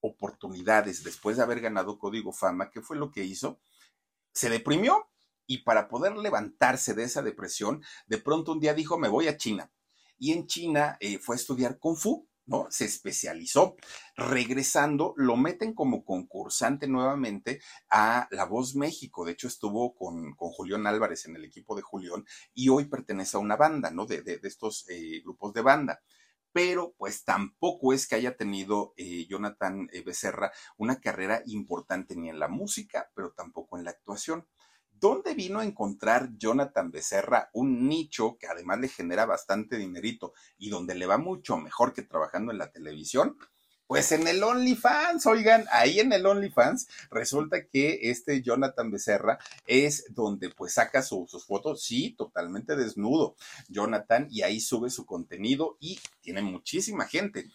[0.00, 3.60] oportunidades después de haber ganado Código Fama, ¿qué fue lo que hizo?
[4.32, 5.08] Se deprimió
[5.46, 9.36] y para poder levantarse de esa depresión, de pronto un día dijo, me voy a
[9.36, 9.72] China
[10.18, 12.28] y en China eh, fue a estudiar Kung Fu.
[12.48, 12.66] ¿no?
[12.70, 13.76] Se especializó.
[14.16, 17.60] Regresando, lo meten como concursante nuevamente
[17.90, 19.24] a La Voz México.
[19.24, 23.36] De hecho, estuvo con, con Julián Álvarez en el equipo de Julián y hoy pertenece
[23.36, 24.06] a una banda, ¿no?
[24.06, 26.00] De, de, estos eh, grupos de banda
[26.50, 32.38] pero pues tampoco es que haya tenido eh, Jonathan Becerra una carrera importante ni en
[32.40, 34.46] la música, pero tampoco en la actuación.
[35.00, 40.70] ¿Dónde vino a encontrar Jonathan Becerra un nicho que además le genera bastante dinerito y
[40.70, 43.36] donde le va mucho mejor que trabajando en la televisión?
[43.86, 50.04] Pues en el OnlyFans, oigan, ahí en el OnlyFans resulta que este Jonathan Becerra es
[50.10, 53.34] donde pues saca sus fotos, sí, totalmente desnudo,
[53.68, 57.48] Jonathan, y ahí sube su contenido y tiene muchísima gente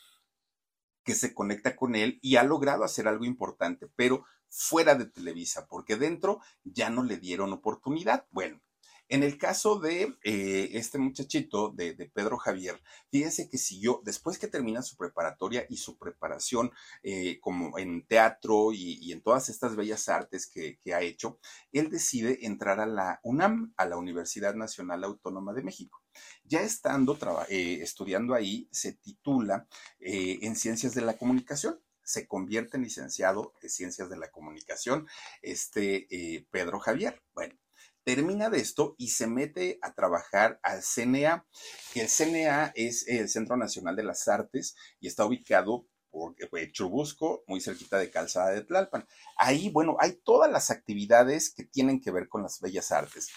[1.03, 5.65] que se conecta con él y ha logrado hacer algo importante, pero fuera de Televisa,
[5.67, 8.27] porque dentro ya no le dieron oportunidad.
[8.29, 8.61] Bueno,
[9.09, 12.81] en el caso de eh, este muchachito, de, Pedro Javier,
[13.11, 18.71] fíjense que siguió, después que termina su preparatoria y su preparación eh, como en teatro
[18.73, 21.39] y, en todas estas bellas artes que, ha hecho,
[21.71, 26.01] él decide entrar a la UNAM, a la Universidad Nacional Autónoma de México.
[26.43, 27.17] Ya estando
[27.49, 29.67] eh, estudiando ahí, se titula
[29.99, 35.07] en Ciencias de la Comunicación se convierte en licenciado de Ciencias de la Comunicación,
[35.41, 36.07] este
[36.51, 37.21] Pedro Javier.
[37.33, 37.55] Bueno,
[38.03, 41.45] termina de esto y se mete a trabajar al CNA,
[41.93, 46.71] que el CNA es el Centro Nacional de las Artes y está ubicado por eh,
[46.71, 49.07] Chubusco, muy cerquita de Calzada de Tlalpan.
[49.37, 53.29] Ahí, bueno, hay todas las actividades que tienen que ver con las bellas artes.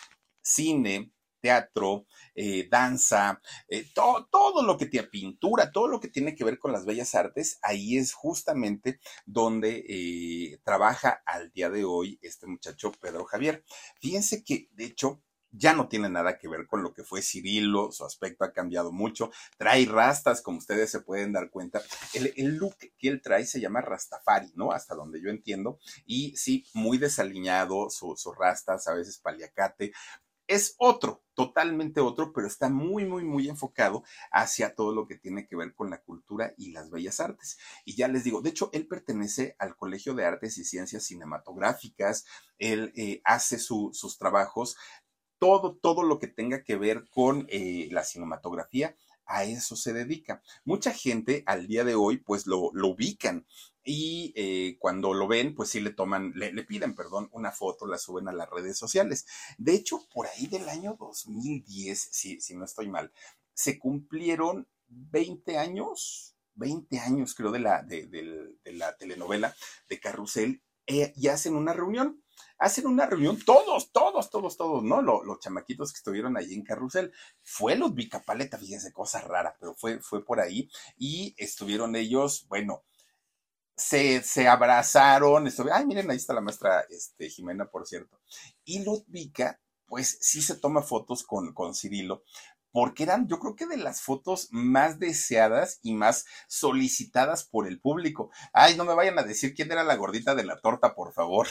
[0.43, 1.11] Cine,
[1.41, 6.59] teatro, eh, danza, eh, todo lo que tiene pintura, todo lo que tiene que ver
[6.59, 12.47] con las bellas artes, ahí es justamente donde eh, trabaja al día de hoy este
[12.47, 13.64] muchacho Pedro Javier.
[14.01, 15.22] Fíjense que, de hecho,
[15.59, 18.93] ya no tiene nada que ver con lo que fue Cirilo, su aspecto ha cambiado
[18.93, 21.82] mucho, trae rastas, como ustedes se pueden dar cuenta.
[22.12, 24.72] El, look que él trae se llama Rastafari, ¿no?
[24.72, 25.78] Hasta donde yo entiendo.
[26.05, 29.93] Y sí, muy desaliñado, sus rastas, a veces paliacate,
[30.47, 35.47] es otro, totalmente otro, pero está muy, muy, muy enfocado hacia todo lo que tiene
[35.47, 37.59] que ver con la cultura y las bellas artes.
[37.85, 42.25] Y ya les digo, de hecho, él pertenece al Colegio de Artes y Ciencias Cinematográficas,
[42.59, 44.77] él eh, hace sus trabajos,
[45.39, 50.43] todo, todo lo que tenga que ver con eh, la cinematografía, a eso se dedica.
[50.64, 53.47] Mucha gente al día de hoy pues lo, lo ubican
[53.87, 57.99] y eh, cuando lo ven, pues sí le toman, le, piden, perdón, una foto, la
[57.99, 59.27] suben a las redes sociales.
[59.59, 63.12] De hecho, por ahí del año 2010, si, si no estoy mal,
[63.55, 69.55] se cumplieron 20 años, 20 años creo de la, de, la telenovela
[69.89, 72.20] de Carrusel eh, y hacen una reunión.
[72.59, 75.03] Hacen una reunión, todos, todos, todos, todos, ¿no?
[75.03, 77.13] Los, chamaquitos que estuvieron ahí en Carrusel.
[77.43, 77.93] Fue los
[78.25, 80.71] Paleta, fíjense, cosa rara, pero fue, fue por ahí.
[80.97, 82.85] Y estuvieron ellos, bueno,
[83.77, 88.19] se, se abrazaron, esto, ay, miren, ahí está la maestra este, Jimena, por cierto.
[88.65, 92.25] Y Ludvika, pues sí se toma fotos con, con Cirilo,
[92.73, 97.81] porque eran, yo creo que de las fotos más deseadas y más solicitadas por el
[97.81, 98.31] público.
[98.53, 101.47] Ay, no me vayan a decir quién era la gordita de la torta, por favor.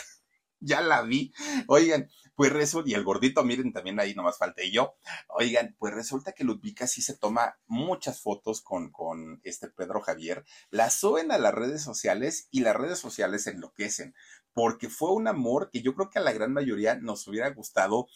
[0.60, 1.34] Ya la vi.
[1.68, 4.96] Oigan, pues resulta, y el gordito, miren, también ahí nomás falté yo.
[5.30, 10.46] Oigan, pues resulta que Ludvika sí se toma muchas fotos con, con este Pedro Javier,
[10.70, 14.14] las suben a las redes sociales y las redes sociales enloquecen,
[14.54, 18.08] porque fue un amor que yo creo que a la gran mayoría nos hubiera gustado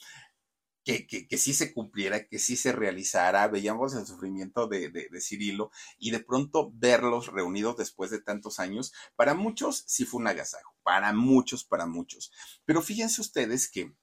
[0.84, 3.48] que, sí se cumpliera, que sí se realizara.
[3.48, 8.94] Veíamos el sufrimiento de, de, Cirilo y de pronto verlos reunidos después de tantos años,
[9.16, 12.32] para muchos sí fue un agasajo, para muchos, para muchos.
[12.66, 13.94] Pero fíjense ustedes que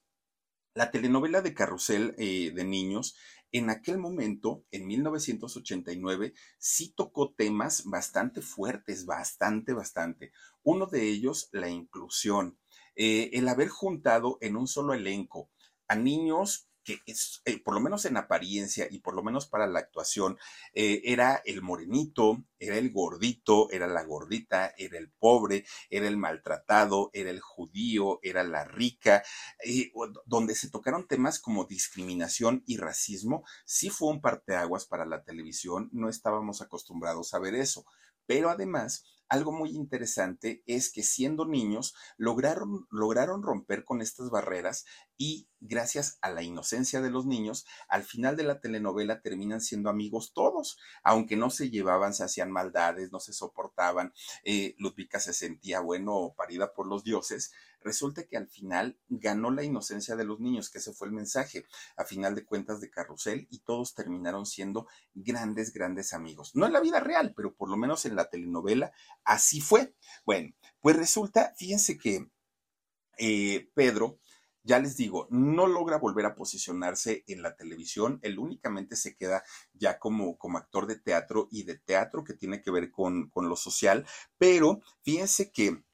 [0.75, 3.17] la telenovela de Carrusel eh, de Niños
[3.53, 10.33] en aquel momento, en 1989, sí tocó temas bastante fuertes, bastante, bastante.
[10.63, 12.59] Uno de ellos, la inclusión,
[12.97, 15.51] eh, el haber juntado en un solo elenco
[15.89, 19.67] a niños que es, eh, por lo menos en apariencia y por lo menos para
[19.67, 20.39] la actuación,
[20.73, 26.17] eh, era el morenito, era el gordito, era la gordita, era el pobre, era el
[26.17, 29.25] maltratado, era el judío, era la rica,
[29.65, 29.91] eh,
[30.27, 35.91] donde se tocaron temas como discriminación y racismo, sí fue un parteaguas para la televisión,
[35.93, 37.85] no estábamos acostumbrados a ver eso,
[38.27, 44.85] pero además algo muy interesante es que siendo niños lograron, lograron romper con estas barreras
[45.17, 49.91] y gracias a la inocencia de los niños, al final de la telenovela terminan siendo
[49.91, 54.13] amigos todos, aunque no se llevaban, se hacían maldades, no se soportaban,
[54.45, 57.53] eh, Ludvika se sentía bueno parida por los dioses,
[57.87, 61.65] resulta que al final ganó la inocencia de los niños, que ese fue el mensaje,
[61.97, 66.55] a final de cuentas de Carrusel, y todos terminaron siendo grandes, grandes amigos.
[66.55, 68.93] No en la vida real, pero por lo menos en la telenovela
[69.25, 69.95] así fue.
[70.27, 72.29] Bueno, pues resulta, fíjense que
[73.19, 74.19] eh, Pedro,
[74.63, 79.45] ya les digo, no logra volver a posicionarse en la televisión, él únicamente se queda
[79.73, 83.49] ya como, como actor de teatro y de teatro que tiene que ver con, con
[83.49, 84.05] lo social,
[84.39, 85.85] pero fíjense que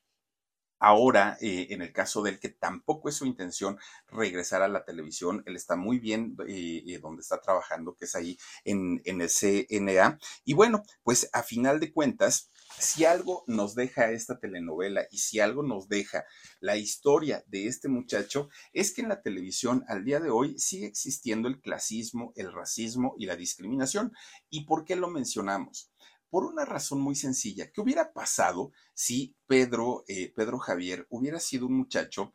[0.84, 3.78] Ahora, eh, en el caso de él, que tampoco es su intención
[4.08, 8.16] regresar a la televisión, él está muy bien eh, eh, donde está trabajando, que es
[8.16, 10.18] ahí en, en el CNA.
[10.44, 15.38] Y bueno, pues a final de cuentas, si algo nos deja esta telenovela y si
[15.38, 16.24] algo nos deja
[16.58, 20.86] la historia de este muchacho, es que en la televisión al día de hoy sigue
[20.86, 24.12] existiendo el clasismo, el racismo y la discriminación.
[24.50, 25.91] ¿Y por qué lo mencionamos?
[26.32, 27.70] Por una razón muy sencilla.
[27.70, 32.32] ¿Qué hubiera pasado si Pedro, eh, Pedro Javier hubiera sido un muchacho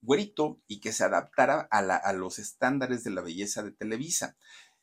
[0.00, 4.36] güerito y que se adaptara a, a los estándares de la belleza de Televisa?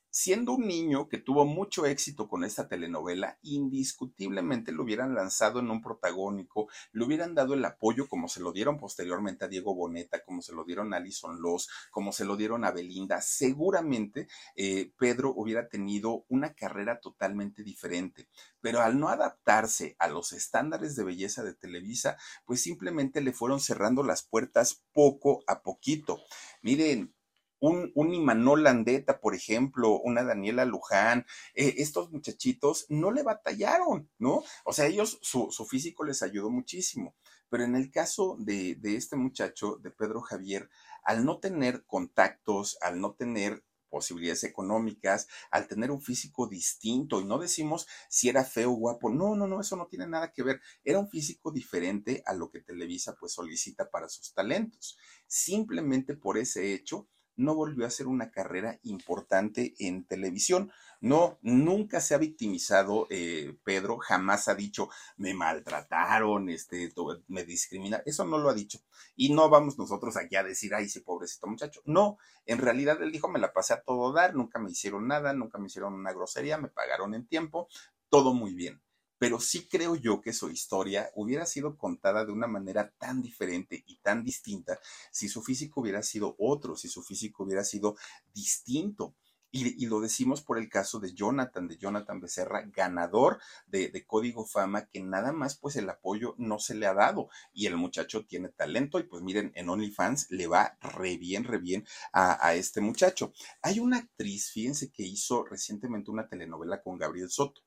[0.10, 5.70] Siendo un niño que tuvo mucho éxito con esta telenovela, indiscutiblemente lo hubieran lanzado en
[5.70, 10.24] un protagónico, le hubieran dado el apoyo como se lo dieron posteriormente a Diego Boneta,
[10.24, 13.22] como se lo dieron a Alison Loss, como se lo dieron a Belinda.
[13.22, 18.28] Seguramente eh, Pedro hubiera tenido una carrera totalmente diferente,
[18.62, 23.60] pero al no adaptarse a los estándares de belleza de Televisa, pues simplemente le fueron
[23.60, 26.20] cerrando las puertas poco a poquito.
[26.62, 27.14] Miren,
[27.60, 34.10] un, un Imanol Landeta, por ejemplo, una Daniela Luján, eh, estos muchachitos no le batallaron,
[34.18, 34.44] ¿no?
[34.64, 37.16] O sea, ellos, su, su físico les ayudó muchísimo.
[37.50, 40.70] Pero en el caso de, de este muchacho, de Pedro Javier,
[41.04, 47.26] al no tener contactos, al no tener posibilidades económicas, al tener un físico distinto, y
[47.26, 50.44] no decimos si era feo o guapo, no, no, no, eso no tiene nada que
[50.44, 54.98] ver, era un físico diferente a lo que Televisa pues solicita para sus talentos.
[55.26, 57.08] Simplemente por ese hecho,
[57.38, 60.72] no volvió a hacer una carrera importante en televisión.
[61.00, 66.92] No, nunca se ha victimizado eh, Pedro, jamás ha dicho me maltrataron, este,
[67.28, 68.80] me discriminaron, eso no lo ha dicho.
[69.16, 71.82] Y no vamos nosotros aquí a decir, ay, sí, pobrecito muchacho.
[71.86, 75.34] No, en realidad él dijo, me la pasé a todo dar, nunca me hicieron nada,
[75.34, 77.70] nunca me hicieron una grosería, me pagaron en tiempo,
[78.10, 78.82] todo muy bien
[79.18, 83.84] pero sí creo yo que su historia hubiera sido contada de una manera tan diferente
[83.88, 84.80] y tan distinta
[85.12, 87.96] si su físico hubiera sido otro, si su físico hubiera sido
[88.34, 89.16] distinto.
[89.60, 94.86] Y, lo decimos por el caso de Jonathan, de Jonathan Becerra, ganador de, Código Fama,
[94.86, 97.30] que nada más pues el apoyo no se le ha dado.
[97.54, 101.58] Y el muchacho tiene talento y pues miren, en OnlyFans le va re bien, re
[101.58, 103.34] bien a, a este muchacho.
[103.64, 107.62] Hay una actriz, fíjense, que hizo recientemente una telenovela con Gabriel Soto.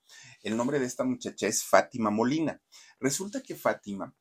[0.44, 2.60] El nombre de esta muchacha es Fátima Molina.
[3.00, 4.14] Resulta que Fátima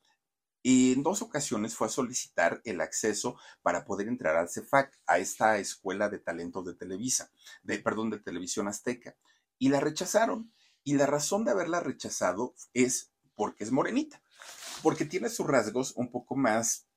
[0.61, 5.17] y en dos ocasiones fue a solicitar el acceso para poder entrar al CEFAC, a
[5.19, 7.31] esta escuela de talentos de Televisa,
[7.63, 9.15] de, perdón, de Televisión Azteca,
[9.57, 10.51] y la rechazaron.
[10.83, 14.21] Y la razón de haberla rechazado es porque es morenita.
[14.81, 16.87] porque tiene sus rasgos un poco más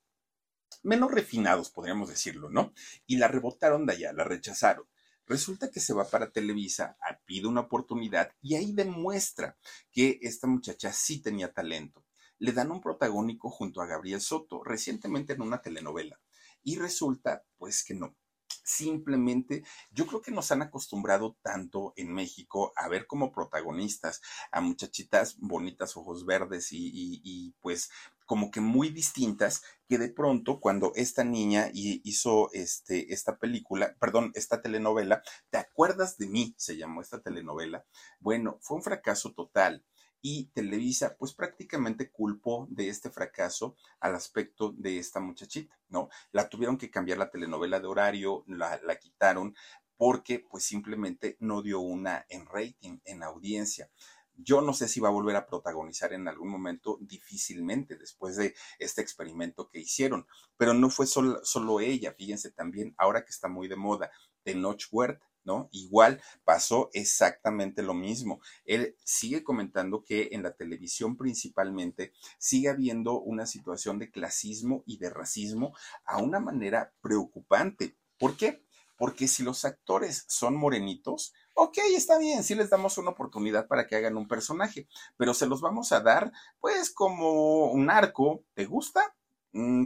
[0.83, 2.73] menos refinados, podríamos decirlo, ¿no?
[3.07, 4.87] Y la rebotaron de allá, la rechazaron.
[5.27, 9.57] Resulta que se va para Televisa, pide una oportunidad y ahí demuestra
[9.93, 12.05] que esta muchacha sí tenía talento.
[12.43, 16.19] Le dan un protagónico junto a Gabriel Soto, recientemente en una telenovela.
[16.65, 18.17] Y resulta, pues que no,
[18.65, 19.63] simplemente
[19.93, 24.21] yo creo que nos han acostumbrado tanto en México a ver como protagonistas
[24.51, 27.91] a muchachitas bonitas, ojos verdes y, pues
[28.27, 34.33] como que muy distintas que de pronto cuando esta niña hizo este, esta película, perdón,
[34.35, 36.57] esta telenovela, ¿te acuerdas de mí?
[36.59, 37.85] Se llamó esta telenovela.
[38.19, 39.85] Bueno, fue un fracaso total
[40.23, 46.09] y Televisa pues prácticamente culpó de este fracaso al aspecto de esta muchachita, ¿no?
[46.31, 49.55] La tuvieron que cambiar la telenovela de horario, la, la quitaron
[49.97, 53.91] porque pues simplemente no dio una en rating, en audiencia.
[54.35, 58.55] Yo no sé si va a volver a protagonizar en algún momento, difícilmente, después de
[58.79, 60.27] este experimento que hicieron.
[60.57, 64.11] Pero no fue solo, solo ella, fíjense también, ahora que está muy de moda,
[64.43, 65.69] Tenoch Huerta ¿no?
[65.73, 68.41] Igual pasó exactamente lo mismo.
[68.65, 74.99] Él sigue comentando que en la televisión principalmente sigue habiendo una situación de clasismo y
[74.99, 75.75] de racismo
[76.05, 77.97] a una manera preocupante.
[78.19, 78.65] ¿Por qué?
[78.97, 83.87] Porque si los actores son morenitos, ok, está bien, sí les damos una oportunidad para
[83.87, 84.87] que hagan un personaje,
[85.17, 89.15] pero se los vamos a dar pues como un arco, ¿te gusta?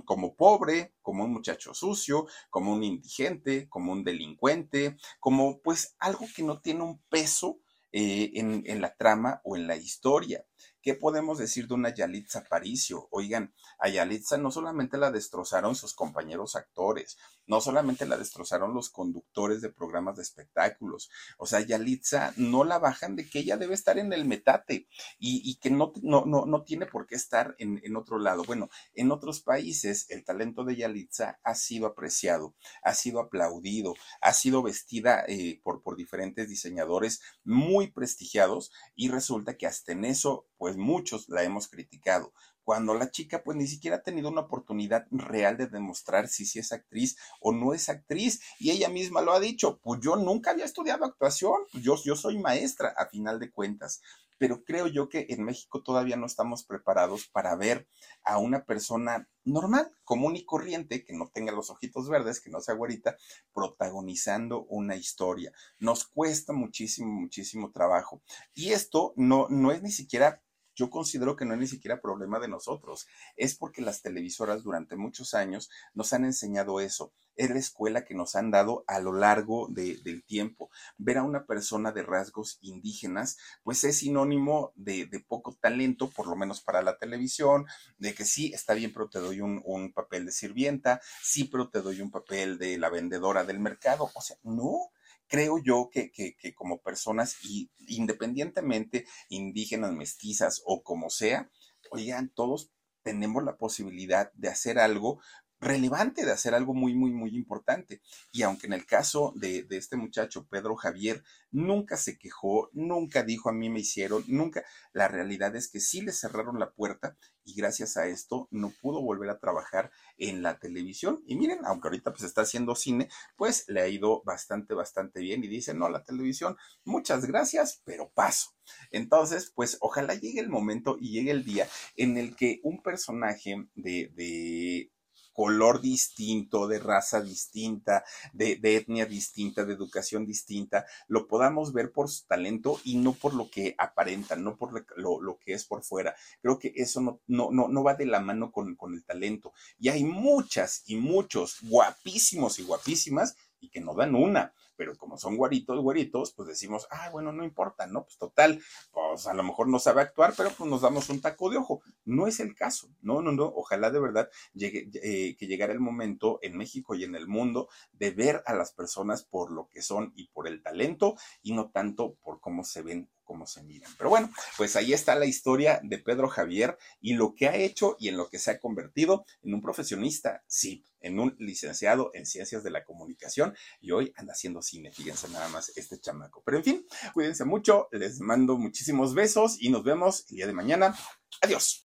[0.05, 6.27] Como pobre, como un muchacho sucio, como un indigente, como un delincuente, como pues algo
[6.35, 7.59] que no tiene un peso
[7.93, 10.45] eh, en, en, la trama o en la historia.
[10.87, 13.09] ¿Qué podemos decir de una Yalitza Aparicio?
[13.11, 17.19] Oigan, a Yalitza no solamente la destrozaron sus compañeros actores,
[17.49, 22.79] no solamente la destrozaron los conductores de programas de espectáculos, o sea, Yalitza no la
[22.79, 24.87] bajan de que ella debe estar en el metate
[25.19, 28.45] y, que no, no, no, no, tiene por qué estar en, en, otro lado.
[28.45, 34.33] Bueno, en otros países el talento de Yalitza ha sido apreciado, ha sido aplaudido, ha
[34.33, 40.47] sido vestida eh, por, por diferentes diseñadores muy prestigiados y resulta que hasta en eso,
[40.59, 42.33] pues muchos la hemos criticado,
[42.67, 46.59] cuando la chica pues ni siquiera ha tenido una oportunidad real de demostrar si, si
[46.59, 48.41] es actriz o no es actriz.
[48.59, 52.17] Y ella misma lo ha dicho, pues yo nunca había estudiado actuación, pues, yo, yo
[52.17, 54.03] soy maestra a final de cuentas.
[54.37, 57.87] Pero creo yo que en México todavía no estamos preparados para ver
[58.25, 62.61] a una persona normal, común y corriente, que no tenga los ojitos verdes, que no
[62.61, 63.17] sea güerita,
[63.55, 65.53] protagonizando una historia.
[65.79, 68.21] Nos cuesta muchísimo, muchísimo trabajo.
[68.55, 70.43] Y esto no, no es ni siquiera
[70.77, 74.95] yo considero que no es ni siquiera problema de nosotros, es porque las televisoras durante
[74.97, 77.13] muchos años nos han enseñado eso.
[77.35, 80.71] Es la escuela que nos han dado a lo largo del tiempo.
[80.97, 86.37] Ver a una persona de rasgos indígenas, pues es sinónimo de, poco talento, por lo
[86.37, 87.67] menos para la televisión,
[87.99, 91.69] de que sí, está bien, pero te doy un, un papel de sirvienta, sí, pero
[91.69, 94.11] te doy un papel de la vendedora del mercado.
[94.15, 94.91] O sea, no,
[95.29, 101.51] creo yo que, que, que como personas, y independientemente indígenas, mestizas o como sea,
[101.91, 102.73] oigan, todos
[103.03, 105.21] tenemos la posibilidad de hacer algo
[105.61, 108.01] relevante, de hacer algo muy, muy, muy importante.
[108.33, 113.23] Y aunque en el caso de, de, este muchacho, Pedro Javier, nunca se quejó, nunca
[113.23, 117.17] dijo a mí me hicieron, nunca, la realidad es que sí le cerraron la puerta
[117.47, 121.23] y gracias a esto no pudo volver a trabajar en la televisión.
[121.27, 125.43] Y miren, aunque ahorita pues está haciendo cine, pues le ha ido bastante, bastante bien
[125.45, 128.51] y dice, no, la televisión, muchas gracias, pero paso.
[128.91, 133.69] Entonces, pues ojalá llegue el momento y llegue el día en el que un personaje
[133.77, 134.91] de, de
[135.37, 142.09] color distinto, de raza distinta, de, etnia distinta, de educación distinta, lo podamos ver por
[142.09, 146.17] su talento y no por lo que aparenta, no por lo, que es por fuera.
[146.41, 149.53] Creo que eso no, no, no, va de la mano con, con el talento.
[149.79, 155.17] Y hay muchas y muchos guapísimos y guapísimas y que no dan una pero como
[155.17, 158.05] son guaritos, güeritos, pues decimos, ah, bueno, no importa, ¿no?
[158.05, 158.63] Pues total,
[158.93, 161.83] pues a lo mejor no sabe actuar, pero pues nos damos un taco de ojo.
[162.05, 165.81] No es el caso, no, no, no, ojalá de verdad llegue, eh, que llegara el
[165.81, 169.83] momento en México y en el mundo de ver a las personas por lo que
[169.83, 173.93] son y por el talento y no tanto por cómo se ven cómo se miran.
[173.99, 177.97] Pero bueno, pues ahí está la historia de Pedro Javier y lo que ha hecho
[177.99, 182.25] y en lo que se ha convertido en un profesionista, sí, en un licenciado en
[182.25, 186.43] ciencias de la comunicación y hoy anda haciendo cine, fíjense nada más este chamaco.
[186.45, 190.55] Pero en fin, cuídense mucho, les mando muchísimos besos y nos vemos el día de
[190.55, 190.97] mañana.
[191.43, 191.83] Adiós.